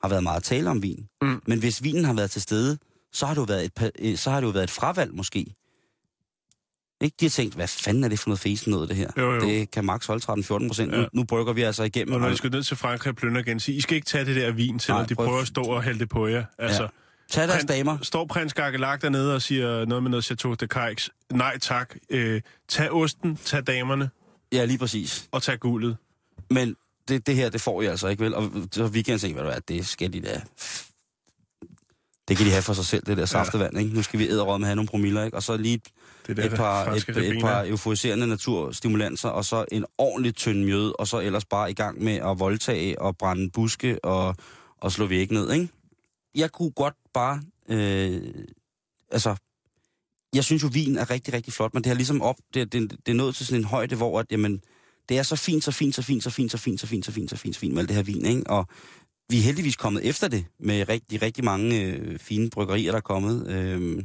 [0.03, 1.09] har været meget tale om vin.
[1.23, 1.43] Mm.
[1.47, 2.79] Men hvis vinen har været til stede,
[3.13, 5.55] så har det jo været et, øh, så har det jo været et fravalg måske.
[7.01, 7.17] Ikke?
[7.21, 9.11] De har tænkt, hvad fanden er det for noget fesen noget, det her?
[9.19, 9.41] Jo, jo.
[9.41, 10.93] Det kan max holde 13-14 procent.
[10.93, 11.01] Ja.
[11.01, 12.15] Nu, nu brygger vi altså igennem.
[12.15, 14.25] Og når de skal ned til Frankrig og plønder igen, sige, I skal ikke tage
[14.25, 16.45] det der vin, selvom Nej, de prøv- prøver at stå og hælde det på jer.
[16.59, 16.89] Altså, Ja.
[17.31, 17.99] Tag deres damer.
[18.03, 21.09] Står prins Gakkelak dernede og siger noget med noget Chateau de Caix.
[21.33, 21.95] Nej tak.
[22.11, 24.11] Øh, tag osten, tag damerne
[24.53, 25.29] Ja, lige præcis.
[25.33, 25.97] og tag guldet.
[26.51, 26.77] Men
[27.09, 28.35] det, det her, det får I altså ikke, vel?
[28.35, 30.43] Og så weekend tænker, hvad du er, det skal de da...
[32.29, 33.95] Det kan de have for sig selv, det der saftevand, ikke?
[33.95, 35.37] Nu skal vi æderråd med have nogle promiller, ikke?
[35.37, 35.81] Og så lige
[36.27, 37.41] Det der et par, et, et ribena.
[37.41, 42.03] par euforiserende naturstimulanser, og så en ordentlig tynd mjød, og så ellers bare i gang
[42.05, 44.37] med at voldtage og brænde buske og,
[44.81, 45.69] og slå væk ned, ikke?
[46.35, 47.43] Jeg kunne godt bare...
[47.69, 48.23] Øh,
[49.13, 49.37] altså,
[50.35, 52.37] jeg synes jo, vin er rigtig, rigtig flot, men det har ligesom op...
[52.55, 54.61] Det, det, det er nået til sådan en højde, hvor at, jamen,
[55.09, 57.13] det er så fint, så fint, så fint, så fint, så fint, så fint, så
[57.13, 58.51] fint, så fint, så fint med alt det her vin, ikke?
[58.51, 58.67] Og
[59.31, 63.01] vi er heldigvis kommet efter det med rigtig, rigtig mange øh, fine bryggerier, der er
[63.01, 63.47] kommet.
[63.51, 64.03] Øh,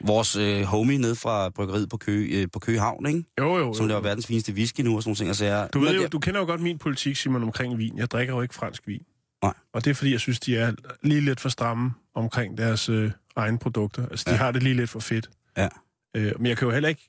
[0.00, 3.24] vores øh, homie ned fra bryggeriet på, Kø, øh, på Køgehavn, ikke?
[3.38, 3.74] Jo, jo, jo.
[3.74, 5.28] Som laver verdens fineste whisky nu og sådan nogle ting.
[5.28, 7.98] Altså, jeg, Du, ved jo, du kender jo godt min politik, Simon, omkring vin.
[7.98, 9.02] Jeg drikker jo ikke fransk vin.
[9.42, 9.54] Nej.
[9.72, 10.72] Og det er fordi, jeg synes, de er
[11.02, 14.08] lige lidt for stramme omkring deres øh, egne produkter.
[14.08, 14.36] Altså, de Ja.
[14.36, 15.30] har det lige lidt for fedt.
[15.56, 15.68] Ja.
[16.16, 17.08] Øh, men jeg kan jo heller ikke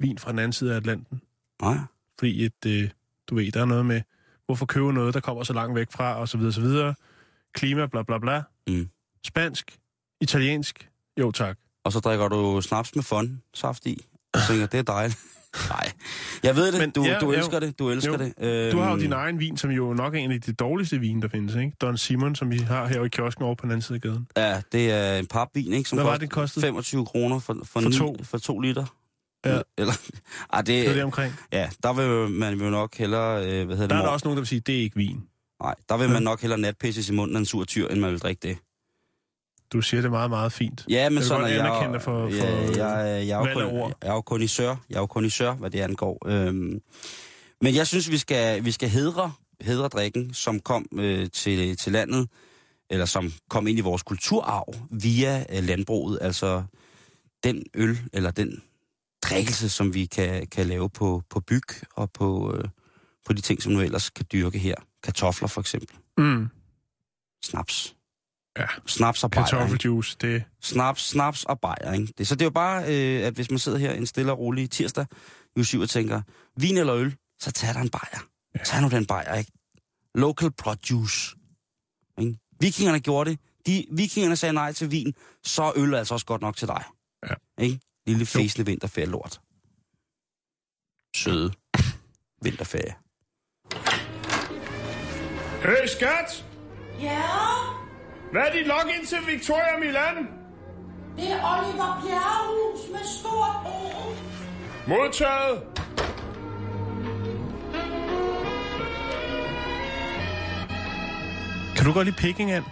[0.00, 1.20] vin fra den anden side af Atlanten.
[1.62, 1.76] Nej.
[2.18, 2.90] Fordi, et, øh,
[3.30, 4.00] du ved, der er noget med,
[4.46, 6.94] hvorfor købe noget, der kommer så langt væk fra, og så videre, så videre.
[7.54, 8.42] Klima, bla bla bla.
[8.68, 8.88] Mm.
[9.26, 9.78] Spansk,
[10.20, 10.88] italiensk,
[11.20, 11.56] jo tak.
[11.84, 14.04] Og så drikker du snaps med fond, saft i.
[14.34, 15.18] Og tænker, det er dejligt.
[15.70, 15.92] Nej.
[16.42, 16.80] Jeg ved det.
[16.80, 17.78] Men du, ja, du ja, elsker det.
[17.78, 18.18] Du elsker jo.
[18.18, 18.34] det.
[18.38, 20.98] Øhm, Du har jo din egen vin, som jo nok er en af de dårligste
[20.98, 21.72] vine, der findes, ikke?
[21.80, 24.26] Don Simon, som vi har her i kiosken over på den anden side af gaden.
[24.36, 25.88] Ja, det er en papvin, ikke?
[25.88, 26.66] Som Hvad var det, kostede?
[26.66, 28.16] 25 kroner for, for, For ni- to?
[28.22, 28.86] for to liter.
[29.44, 29.60] Ja.
[29.78, 29.92] Eller,
[30.52, 31.34] ej, det, Det er det omkring.
[31.52, 33.36] Ja, der vil man jo nok hellere...
[33.46, 34.96] Øh, hvad hedder Der det, er der også nogen, der vil sige, det er ikke
[34.96, 35.22] vin.
[35.62, 36.12] Nej, der vil Ja.
[36.12, 38.58] man nok hellere natpisses i munden af en sur tyr, end man vil drikke det.
[39.72, 40.84] Du siger det meget, meget fint.
[40.88, 41.90] Ja, men Jeg sådan er jeg.
[41.92, 43.92] dig for- ja, for, jeg, jeg, jeg, er kun, ord.
[44.02, 44.76] jeg er jo kun i sør.
[44.90, 46.18] Jeg er jo kun i sør, hvad det angår.
[46.28, 46.80] Øhm,
[47.60, 51.92] men jeg synes, vi skal, vi skal hedre, hedre drikken, som kom øh, til, til
[51.92, 52.28] landet,
[52.90, 56.18] eller som kom ind i vores kulturarv via øh, landbruget.
[56.20, 56.62] Altså
[57.44, 58.62] den øl, eller den
[59.32, 61.62] drikkelse, som vi kan, kan lave på, på byg
[61.96, 62.64] og på, øh,
[63.26, 64.74] på de ting, som nu ellers kan dyrke her.
[65.02, 65.96] Kartofler for eksempel.
[66.18, 66.48] Mm.
[67.44, 67.96] Snaps.
[68.58, 68.66] Ja.
[68.86, 69.46] Snaps og bajer.
[69.46, 70.44] Kartoffeljuice, det...
[70.60, 72.12] Snaps, snaps og bajer, ikke?
[72.18, 74.38] Det, så det er jo bare, øh, at hvis man sidder her en stille og
[74.38, 75.06] rolig tirsdag
[75.56, 76.22] i uge 7 og tænker,
[76.56, 78.28] vin eller øl, så tag dig en bajer.
[78.54, 78.64] Ja.
[78.64, 79.52] Tag nu den bajer, ikke?
[80.14, 81.36] Local produce.
[82.18, 82.38] Ikke?
[82.60, 83.38] Vikingerne gjorde det.
[83.66, 85.14] De, vikingerne sagde nej til vin,
[85.44, 86.84] så er øl altså også godt nok til dig.
[87.30, 87.34] Ja.
[87.64, 87.80] Ikke?
[88.06, 89.40] Lille fæsende vinterferie lort.
[91.16, 91.52] Søde
[92.42, 92.94] vinterferie.
[95.62, 96.44] Hey, skat!
[97.00, 97.22] Ja,
[98.32, 100.16] Hvad er dit login til Victoria Milan?
[101.16, 104.14] det er Oliver Bjerrehus med stort O.
[104.88, 105.62] Modtaget!
[111.76, 112.64] Kan du godt lide Peking, Ann?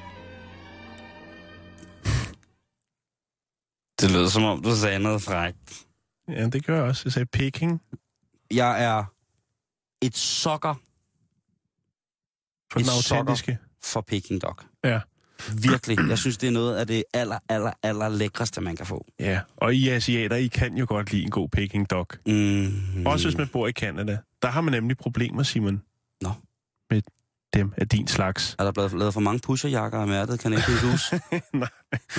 [4.01, 5.87] Det lyder som om, du sagde noget frækt.
[6.29, 7.03] Ja, det gør jeg også.
[7.05, 7.83] Jeg sagde Peking.
[8.51, 9.05] Jeg er
[10.03, 10.75] et sokker
[12.73, 13.21] For den Et sokker.
[13.21, 13.59] autentiske.
[13.85, 14.57] for Peking Dog.
[14.85, 15.01] Ja.
[15.63, 15.99] Virkelig.
[16.09, 19.07] Jeg synes, det er noget af det aller, aller, aller lækreste, man kan få.
[19.21, 22.07] Ja, og I asiater, I kan jo godt lide en god Peking dog.
[22.27, 23.07] Mm.
[23.07, 24.19] Også hvis man bor i Canada.
[24.43, 25.83] Der har man nemlig problemer, Simon.
[26.21, 26.31] Nå.
[26.91, 27.03] Med
[27.55, 28.57] dem af din slags.
[28.59, 31.21] Er der blevet lavet for mange pusherjakker af mærket Canadian Goose?
[31.53, 31.69] Nej.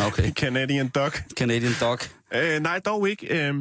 [0.08, 0.32] Okay.
[0.32, 1.12] Canadian dog.
[1.38, 2.00] Canadian Dog.
[2.34, 3.48] Øh, nej, dog ikke.
[3.48, 3.56] Øh,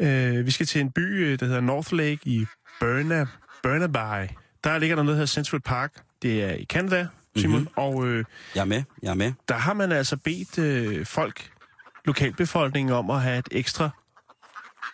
[0.00, 2.46] øh, vi skal til en by, øh, der hedder North Lake i
[2.80, 3.26] Burna,
[3.62, 4.32] Burnaby.
[4.64, 5.92] Der ligger der noget, der hedder Central Park.
[6.22, 7.06] Det er i Canada,
[7.36, 7.60] Simon.
[7.60, 7.72] Mm-hmm.
[7.76, 9.32] Og øh, Jeg er med, jeg er med.
[9.48, 11.50] der har man altså bedt øh, folk,
[12.04, 13.90] lokalbefolkningen, om at have et ekstra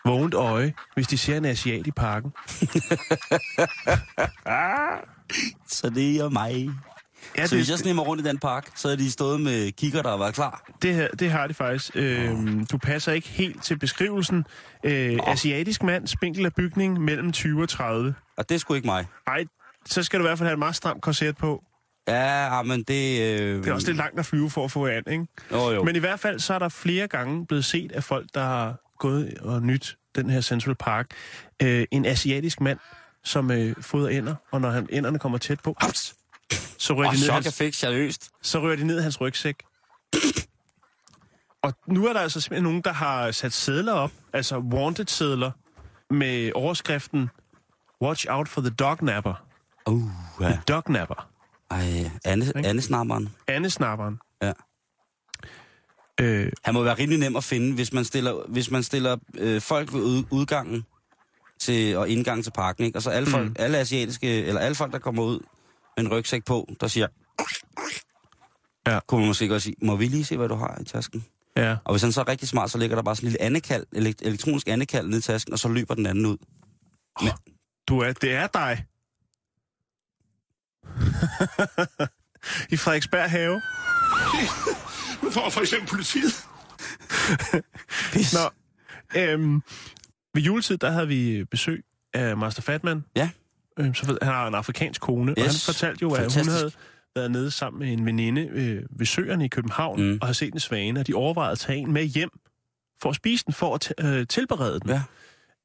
[0.05, 2.33] vågent øje, hvis de ser en asiat i parken.
[5.69, 6.71] Så det er mig.
[7.39, 9.73] Ja, så hvis jeg det, snemmer rundt i den park, så er de stået med
[9.73, 10.71] kigger, der var klar.
[10.83, 11.91] det, her, det har de faktisk.
[11.95, 12.37] Øh,
[12.73, 14.45] du passer ikke helt til beskrivelsen.
[14.85, 18.15] Øh, asiatisk mand, spinkel af bygning, mellem 20 og 30.
[18.37, 19.07] Og det sgu ikke mig.
[19.27, 19.45] Ej,
[19.87, 21.65] så skal du i hvert fald have et meget stramt korset på.
[22.09, 23.21] Ja, men det...
[23.21, 23.59] Øh...
[23.59, 25.27] Det er også lidt langt at flyve for at få an, ikke?
[25.53, 25.85] Jo, jo.
[25.85, 28.84] Men i hvert fald, så er der flere gange blevet set af folk, der har
[28.99, 31.11] gået og nyt den her Central Park.
[31.63, 32.79] Øh, en asiatisk mand,
[33.25, 36.15] som øh, fodrer ender, og når han, enderne kommer tæt på, haps,
[36.79, 38.31] så rører, Og de ned chok hans, effekt, seriøst.
[38.43, 39.63] så rører de ned hans rygsæk.
[41.63, 45.51] Og nu er der altså simpelthen nogen, der har sat sædler op, altså wanted-sædler,
[46.11, 47.31] med overskriften
[48.03, 49.47] Watch out for the dog napper.
[49.87, 50.03] Uh,
[50.41, 50.47] ja.
[50.49, 51.29] The dog napper.
[51.71, 53.29] Ej, Anne, Anne snapperen.
[53.49, 54.19] Anne Snapperen.
[54.43, 54.53] Ja.
[56.21, 59.61] Øh, Han må være rimelig nem at finde, hvis man stiller, hvis man stiller øh,
[59.63, 60.85] folk ved ud, udgangen
[61.59, 62.99] til, og indgangen til parken, ikke?
[62.99, 63.57] Og så alle, folk, Mm.
[63.59, 65.41] alle asiatiske, eller alle folk, der kommer ud
[65.97, 67.07] med en rygsæk på, der siger,
[68.87, 68.99] Ja.
[69.07, 71.25] kunne man måske godt sige, må vi lige se, hvad du har i tasken?
[71.57, 71.77] ja.
[71.85, 73.87] Og hvis han så er rigtig smart, så ligger der bare sådan en lille andekald,
[73.97, 76.37] elekt- elektronisk andekald nede i tasken, og så løber den anden ud.
[77.89, 78.85] Du er, det er dig.
[82.75, 83.63] I Frederiksberg have.
[85.31, 86.33] For for eksempel politiet.
[88.35, 88.51] Nå,
[89.21, 89.63] øhm,
[90.35, 93.05] ved juletid, der havde vi besøg af Master Fatman.
[93.17, 93.31] Ja.
[93.79, 95.37] Øhm, så han har en afrikansk kone, yes.
[95.39, 96.47] og han fortalte jo, at Fantastisk.
[96.51, 96.73] hun havde
[97.17, 100.19] været nede sammen med en veninde øh, ved søerne i København, Mm.
[100.21, 102.31] og havde set en svane, og de overvejede at tage en med hjem
[103.03, 104.91] for at spise den, for at øh, tilberede den.
[104.91, 105.03] Ja.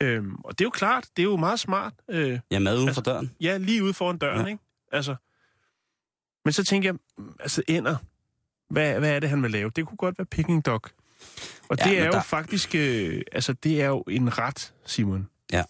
[0.01, 1.93] Øhm, og det er jo klart, det er jo meget smart.
[2.10, 3.32] Øh, Ja, mad uden Altså- for døren.
[3.41, 4.45] Ja, lige ude foran døren, Ja.
[4.45, 4.64] ikke?
[4.91, 5.16] Altså,
[6.45, 7.95] men så tænker jeg, altså ender,
[8.70, 9.72] hvad, hvad er det, han vil lave?
[9.76, 10.82] Det kunne godt være Peking Dog.
[11.70, 15.28] Og Ja, det er jo der- faktisk, øh, altså det er jo en ret, Simon.
[15.53, 15.63] Ja.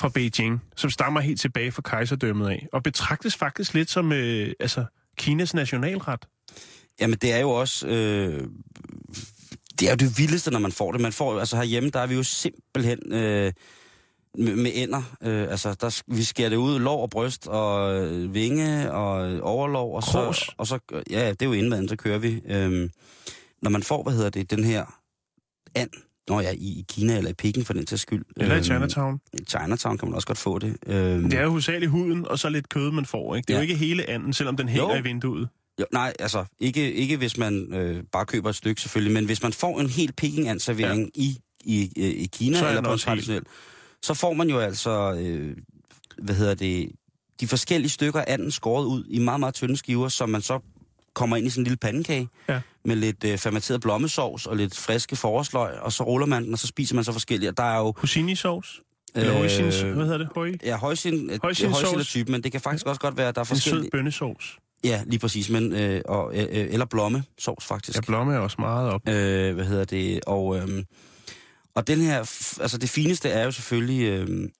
[0.00, 4.52] Fra Beijing, som stammer helt tilbage fra kejserdømmet af, og betragtes faktisk lidt som, øh,
[4.60, 4.84] altså,
[5.18, 6.26] Kinas nationalret.
[7.00, 7.86] Jamen, det er jo også...
[7.86, 8.48] Øh,
[9.80, 11.00] det er jo det vildeste, når man får det.
[11.00, 13.52] Man får jo, altså herhjemme, der er vi jo simpelthen øh,
[14.38, 15.02] med, ender.
[15.22, 19.96] Øh, altså, der, vi skærer det ud, lår og bryst, og øh, vinge, og overlov,
[19.96, 20.78] og så, og så...
[21.10, 22.40] Ja, det er jo indmaden, så kører vi.
[22.48, 22.90] Øh,
[23.62, 24.84] når man får, hvad hedder det, den her
[25.74, 25.90] and,
[26.28, 28.24] når jeg ja, i, i Kina eller i Peking for den til skyld.
[28.36, 29.20] Eller i Øhm, Chinatown.
[29.32, 30.76] I Chinatown kan man også godt få det.
[30.86, 33.36] Øhm, Det er jo hovedsageligt huden, og så lidt kød, man får.
[33.36, 33.46] Ikke?
[33.46, 33.64] Det er Ja.
[33.64, 35.00] jo ikke hele anden, selvom den hænger Jo.
[35.00, 35.48] i vinduet.
[35.80, 39.42] Jo, nej, altså ikke, ikke hvis man øh, bare køber et stykke selvfølgelig, men hvis
[39.42, 41.22] man får en helt peking servering ja.
[41.22, 43.24] i, i, øh, i Kina er eller på en også helt.
[43.24, 43.42] traditionel,
[44.02, 45.56] så får man jo altså, øh,
[46.22, 46.88] hvad hedder det,
[47.40, 50.58] de forskellige stykker af anden skåret ud i meget, meget tynde skiver, som man så
[51.14, 52.60] kommer ind i sådan en lille pandekage Ja.
[52.84, 56.58] med lidt øh, fermenteret blommesovs og lidt friske forårsløg, og så ruller man den, og
[56.58, 57.50] så spiser man så forskellige.
[57.50, 57.94] Og der er jo...
[57.96, 58.82] Hosini-sovs?
[59.14, 60.28] Eller øh, hoisins, hvad hedder det?
[60.34, 60.52] Hoi?
[60.64, 63.44] Ja, højsin, øh, højsin er typen, men det kan faktisk også godt være, der er
[63.44, 63.82] En forskellige...
[63.84, 64.58] sød bønnesovs.
[64.84, 67.96] Ja, lige præcis, men, øh, og, øh, øh, eller blommesovs faktisk.
[67.96, 69.08] Ja, blomme er også meget op.
[69.08, 70.20] Øh, hvad hedder det?
[70.26, 70.84] Og, øhm,
[71.76, 72.18] og den her,
[72.60, 74.50] altså det fineste er jo selvfølgelig, øhm,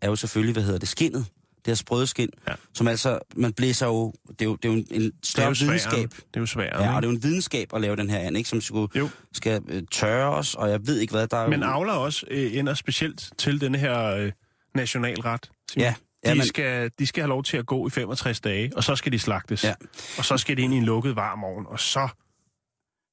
[0.00, 1.26] er jo selvfølgelig, hvad hedder det, skinnet.
[1.56, 2.54] Det her sprøde skin, Ja.
[2.74, 5.10] som altså, man blæser jo, det er jo, det er jo en- en Det er
[5.24, 6.10] større jo videnskab.
[6.10, 6.72] Det er jo svært.
[6.80, 8.48] Ja, og det er jo en videnskab at lave den her and, ikke?
[8.48, 9.08] Som skulle, Jo.
[9.32, 11.66] skal øh, tørres, og jeg ved ikke hvad, der er Men jo...
[11.66, 14.32] avler også øh, ender specielt til denne her øh,
[14.74, 15.50] nationalret.
[15.70, 15.82] Simon.
[15.84, 15.94] Ja,
[16.24, 18.84] De, ja, men- skal, de skal have lov til at gå i 65 dage, og
[18.84, 19.64] så skal de slagtes.
[19.64, 19.74] Ja.
[20.18, 22.08] Og så skal de ind i en lukket varm ovn, og så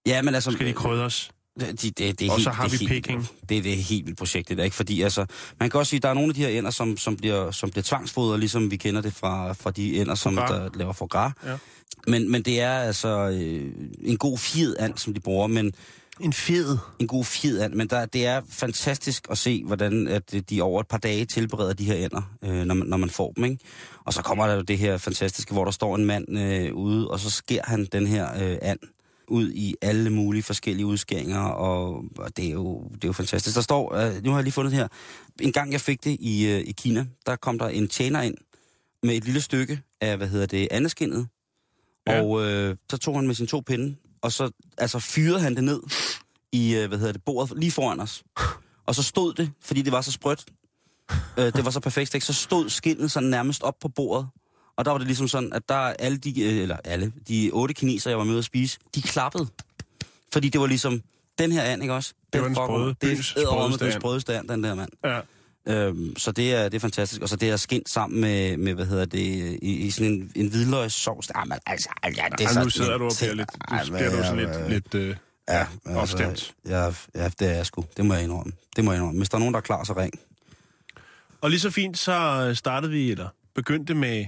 [0.06, 0.51] Ja, men altså...
[0.51, 1.32] skal de krydres.
[1.60, 3.28] Det, det, det, det er Og helt, så har det vi helt, Peking.
[3.49, 4.76] Det, er det er helt vildt projekt, det der, ikke?
[4.76, 5.26] Fordi altså,
[5.60, 7.51] man kan også sige, at der er nogle af de her ender, som, som, bliver,
[7.51, 11.08] som bliver tvangsfodret, ligesom vi kender det fra, fra de ender, som der laver for
[11.08, 11.34] gras.
[11.45, 11.56] Ja.
[12.08, 15.74] Men, men det er altså øh, en god fjed and, som de bruger, men
[16.20, 16.78] En fed.
[16.99, 20.82] en god fjed and, men der, det er fantastisk at se, hvordan at de over
[20.82, 23.58] et par dage tilbereder de her ender, øh, når, man, når man får dem, ikke?
[24.06, 27.08] Og så kommer der jo det her fantastiske, hvor der står en mand øh, ude,
[27.12, 28.80] og så sker han den her øh, and
[29.28, 33.56] ud i alle mulige forskellige udskæringer, og, og det, er jo, det er jo fantastisk.
[33.56, 34.88] Der står, øh, nu har jeg lige fundet det her,
[35.42, 38.36] en gang jeg fik det i, øh, i Kina, der kom der en tjener ind
[39.04, 41.28] med et lille stykke af, hvad hedder det, andeskinnet,
[42.08, 42.22] Ja.
[42.22, 45.64] og øh, så tog han med sine to pinde, og så altså, fyrede han det
[45.64, 45.82] ned
[46.52, 48.24] i, øh, hvad hedder det, bordet lige foran os.
[48.86, 50.46] Og så stod det, fordi det var så sprødt,
[51.40, 54.28] øh, det var så perfekt stegt, så stod skinnet sådan nærmest op på bordet.
[54.78, 57.74] Og der var det ligesom sådan, at der alle de, øh, eller alle, de otte
[57.74, 59.48] kineser, jeg var med at spise, de klappede.
[60.34, 61.02] Fordi det var ligesom,
[61.38, 62.14] den her and, ikke også?
[62.34, 64.90] Det var den sprøde- det er den sprødeste and, den der mand.
[65.06, 65.20] Ja.
[65.68, 67.22] Øhm, så det er, det er fantastisk.
[67.22, 69.20] Og så det her skind sammen med, med hvad hedder det,
[69.62, 71.30] i, i sådan en, en hvidløgssovs.
[71.36, 73.84] Ah, men altså, ja, det er Ej, så nu sidder du og bliver lidt, Ej,
[73.84, 75.16] du hvad bliver du er- så lidt, lidt øh,
[75.50, 76.54] Ja, opstemt.
[76.68, 76.84] ja,
[77.16, 77.86] ja, det er jeg sgu.
[77.98, 78.54] Det må jeg indrømme.
[78.76, 79.20] Det må jeg indrømme.
[79.20, 80.14] Hvis der er nogen, der er klar, så ring.
[81.42, 84.26] Og lige så fint, så startede vi, eller begyndte med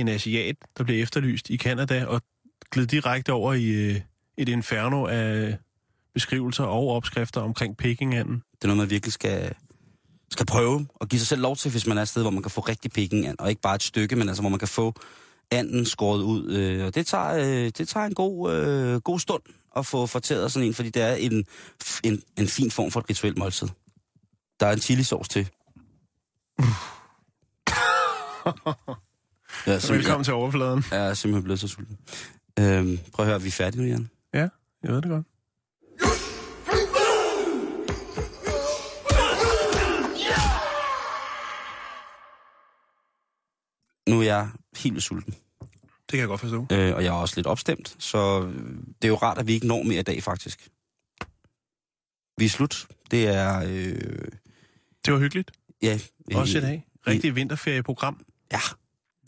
[0.00, 2.22] en asiat, der blev efterlyst i Kanada, og
[2.70, 4.00] gled direkte over i øh,
[4.36, 5.56] et inferno af
[6.14, 8.34] beskrivelser og opskrifter omkring Pekinganden.
[8.34, 9.54] Det er noget, man virkelig skal,
[10.30, 12.42] skal prøve og give sig selv lov til, hvis man er et sted, hvor man
[12.42, 14.68] kan få rigtig pikken and, og ikke bare et stykke, men altså, hvor man kan
[14.68, 14.94] få
[15.50, 16.52] anden skåret ud.
[16.52, 19.42] Øh, og det tager, øh, det tager en god, øh, god stund
[19.76, 21.46] at få fortæret sådan en, fordi det er en,
[22.04, 23.68] en, en fin form for et rituelt måltid.
[24.60, 25.50] Der er en chilisauce til.
[29.66, 30.84] Ja, Velkommen til overfladen.
[30.90, 31.98] Jeg er simpelthen blevet så sulten.
[32.58, 34.10] Øhm, prøv at høre, vi er færdige nu, Jan.
[34.34, 34.48] Ja,
[34.82, 35.26] jeg ved det godt.
[44.08, 45.32] Nu er jeg helt sulten.
[45.80, 46.66] Det kan jeg godt forstå.
[46.72, 48.42] Øh, og jeg er også lidt opstemt, så
[49.02, 50.68] det er jo rart, at vi ikke når mere i dag, faktisk.
[52.38, 52.86] Vi er slut.
[53.10, 53.58] Det er...
[53.66, 54.28] Øh,
[55.04, 55.50] Det var hyggeligt.
[55.82, 55.98] ja,
[56.32, 56.86] øh, Også i dag.
[57.06, 58.20] Rigtig vinterferieprogram.
[58.52, 58.60] Ja,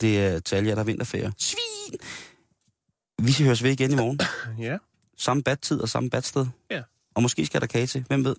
[0.01, 1.33] det er til alle jer, der er vinterferie.
[1.37, 1.99] Svin!
[3.21, 4.19] Vi skal høres ved igen i morgen.
[4.65, 4.77] Ja.
[5.17, 6.45] Samme bad-tid og samme bad-sted.
[6.71, 6.81] Ja.
[7.15, 8.35] Og måske skal der kage til, hvem ved.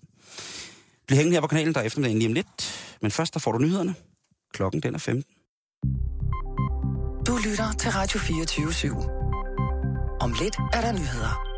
[1.07, 2.47] Bliv hængende her på kanalen, der er eftermiddagen lige om lidt.
[3.03, 3.95] Men først, der får du nyhederne.
[4.53, 5.25] Klokken den er 15.
[7.27, 10.21] Du lytter til Radio 24 /7.
[10.21, 11.50] Om lidt er der nyheder.